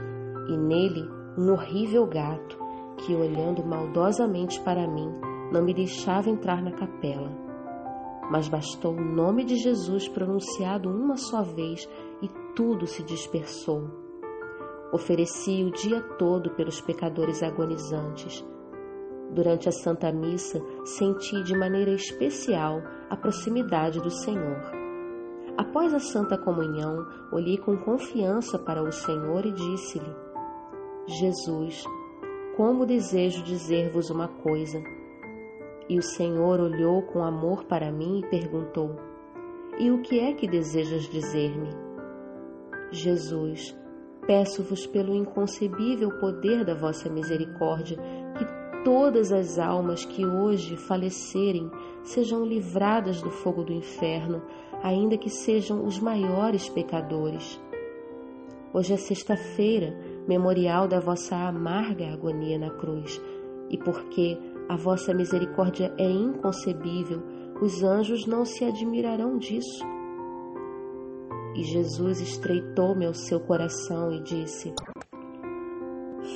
e 0.49 0.57
nele 0.57 1.09
um 1.39 1.53
horrível 1.53 2.07
gato 2.07 2.59
que, 2.99 3.15
olhando 3.15 3.65
maldosamente 3.65 4.61
para 4.61 4.87
mim, 4.87 5.09
não 5.53 5.65
me 5.65 5.73
deixava 5.73 6.29
entrar 6.29 6.63
na 6.63 6.73
capela 6.73 7.43
mas 8.33 8.49
bastou 8.49 8.95
o 8.95 9.05
nome 9.05 9.45
de 9.45 9.57
Jesus 9.57 10.09
pronunciado 10.09 10.89
uma 10.89 11.19
só 11.19 11.43
vez 11.43 11.87
e 12.23 12.29
tudo 12.55 12.87
se 12.87 13.03
dispersou. 13.03 13.91
Ofereci 14.91 15.63
o 15.63 15.71
dia 15.71 16.01
todo 16.19 16.51
pelos 16.51 16.81
pecadores 16.81 17.43
agonizantes. 17.43 18.43
Durante 19.31 19.69
a 19.69 19.73
Santa 19.73 20.11
Missa, 20.11 20.63
senti 20.85 21.43
de 21.43 21.55
maneira 21.55 21.93
especial 21.93 22.83
a 23.11 23.17
proximidade 23.17 24.01
do 24.01 24.11
Senhor. 24.11 24.82
Após 25.57 25.93
a 25.93 25.99
Santa 25.99 26.39
Comunhão, 26.39 27.07
olhei 27.31 27.59
com 27.59 27.77
confiança 27.77 28.59
para 28.59 28.83
o 28.83 28.91
Senhor 28.91 29.45
e 29.45 29.53
disse-lhe: 29.53 30.15
Jesus, 31.07 31.85
como 32.57 32.87
desejo 32.87 33.43
dizer-vos 33.43 34.11
uma 34.11 34.29
coisa 34.29 34.83
e 35.89 35.99
o 35.99 36.03
Senhor 36.03 36.61
olhou 36.61 37.03
com 37.03 37.23
amor 37.23 37.65
para 37.65 37.93
mim 37.93 38.21
e 38.21 38.31
perguntou: 38.31 38.97
E 39.79 39.91
o 39.91 40.01
que 40.01 40.19
é 40.21 40.33
que 40.33 40.49
desejas 40.49 41.03
dizer-me? 41.03 41.69
Jesus, 42.91 43.77
peço-vos 44.27 44.87
pelo 44.87 45.15
inconcebível 45.15 46.19
poder 46.19 46.65
da 46.65 46.75
vossa 46.75 47.11
misericórdia 47.11 47.99
todas 48.85 49.33
as 49.33 49.59
almas 49.59 50.05
que 50.05 50.25
hoje 50.25 50.77
falecerem 50.77 51.71
sejam 52.03 52.45
livradas 52.45 53.23
do 53.23 53.31
fogo 53.31 53.63
do 53.63 53.73
inferno, 53.73 54.43
ainda 54.83 55.17
que 55.17 55.31
sejam 55.31 55.85
os 55.85 55.99
maiores 55.99 56.69
pecadores. 56.69 57.61
Hoje 58.73 58.95
é 58.95 58.97
sexta-feira, 58.97 59.97
memorial 60.27 60.89
da 60.89 60.99
vossa 60.99 61.37
amarga 61.37 62.13
agonia 62.13 62.59
na 62.59 62.71
cruz, 62.71 63.21
e 63.71 63.79
porque 63.79 64.39
a 64.69 64.77
vossa 64.77 65.15
misericórdia 65.15 65.95
é 65.99 66.11
inconcebível, 66.11 67.23
os 67.61 67.83
anjos 67.83 68.27
não 68.27 68.45
se 68.45 68.65
admirarão 68.65 69.39
disso. 69.39 69.85
E 71.55 71.63
Jesus 71.63 72.21
estreitou-me 72.21 73.07
ao 73.07 73.15
seu 73.15 73.39
coração 73.39 74.11
e 74.11 74.23
disse: 74.23 74.73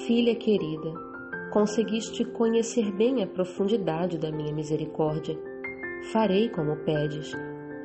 Filha 0.06 0.36
querida, 0.36 0.92
conseguiste 1.50 2.24
conhecer 2.24 2.92
bem 2.92 3.22
a 3.22 3.26
profundidade 3.26 4.18
da 4.18 4.30
minha 4.30 4.52
misericórdia. 4.52 5.38
Farei 6.12 6.48
como 6.48 6.76
pedes, 6.84 7.32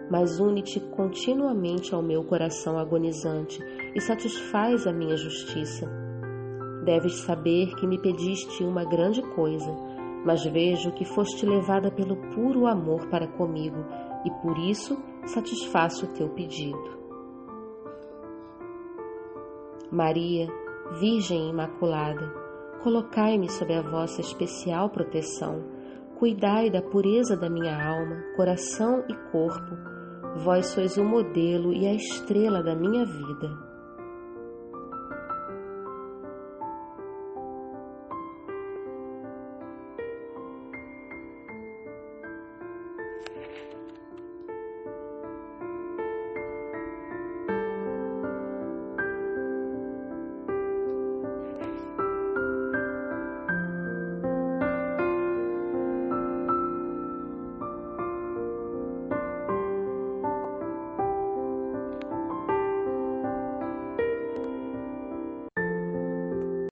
mas 0.10 0.40
une-te 0.40 0.80
continuamente 0.80 1.94
ao 1.94 2.02
meu 2.02 2.24
coração 2.24 2.78
agonizante 2.78 3.64
e 3.96 4.02
satisfaz 4.02 4.86
a 4.86 4.92
minha 4.92 5.16
justiça. 5.16 5.90
Deves 6.84 7.22
saber 7.22 7.76
que 7.76 7.88
me 7.88 8.00
pediste 8.00 8.64
uma 8.64 8.84
grande 8.84 9.22
coisa, 9.36 9.72
mas 10.26 10.44
vejo 10.44 10.92
que 10.94 11.06
foste 11.06 11.46
levada 11.46 11.92
pelo 11.92 12.16
puro 12.34 12.68
amor 12.68 13.08
para 13.08 13.28
comigo 13.28 13.86
e 14.26 14.32
por 14.42 14.58
isso 14.58 14.98
satisfaço 15.26 16.06
o 16.06 16.14
teu 16.14 16.30
pedido. 16.30 17.00
Maria, 19.92 20.48
Virgem 21.00 21.50
Imaculada, 21.50 22.41
colocai-me 22.84 23.50
sob 23.50 23.74
a 23.74 23.82
vossa 23.82 24.22
especial 24.22 24.90
proteção, 24.90 25.64
cuidai 26.18 26.70
da 26.70 26.82
pureza 26.82 27.36
da 27.36 27.50
minha 27.50 27.76
alma, 27.76 28.24
coração 28.36 29.04
e 29.08 29.14
corpo. 29.32 29.76
Vós 30.44 30.68
sois 30.68 30.98
o 30.98 31.04
modelo 31.04 31.74
e 31.74 31.88
a 31.88 31.94
estrela 31.94 32.62
da 32.64 32.76
minha 32.76 33.06
vida. 33.06 33.71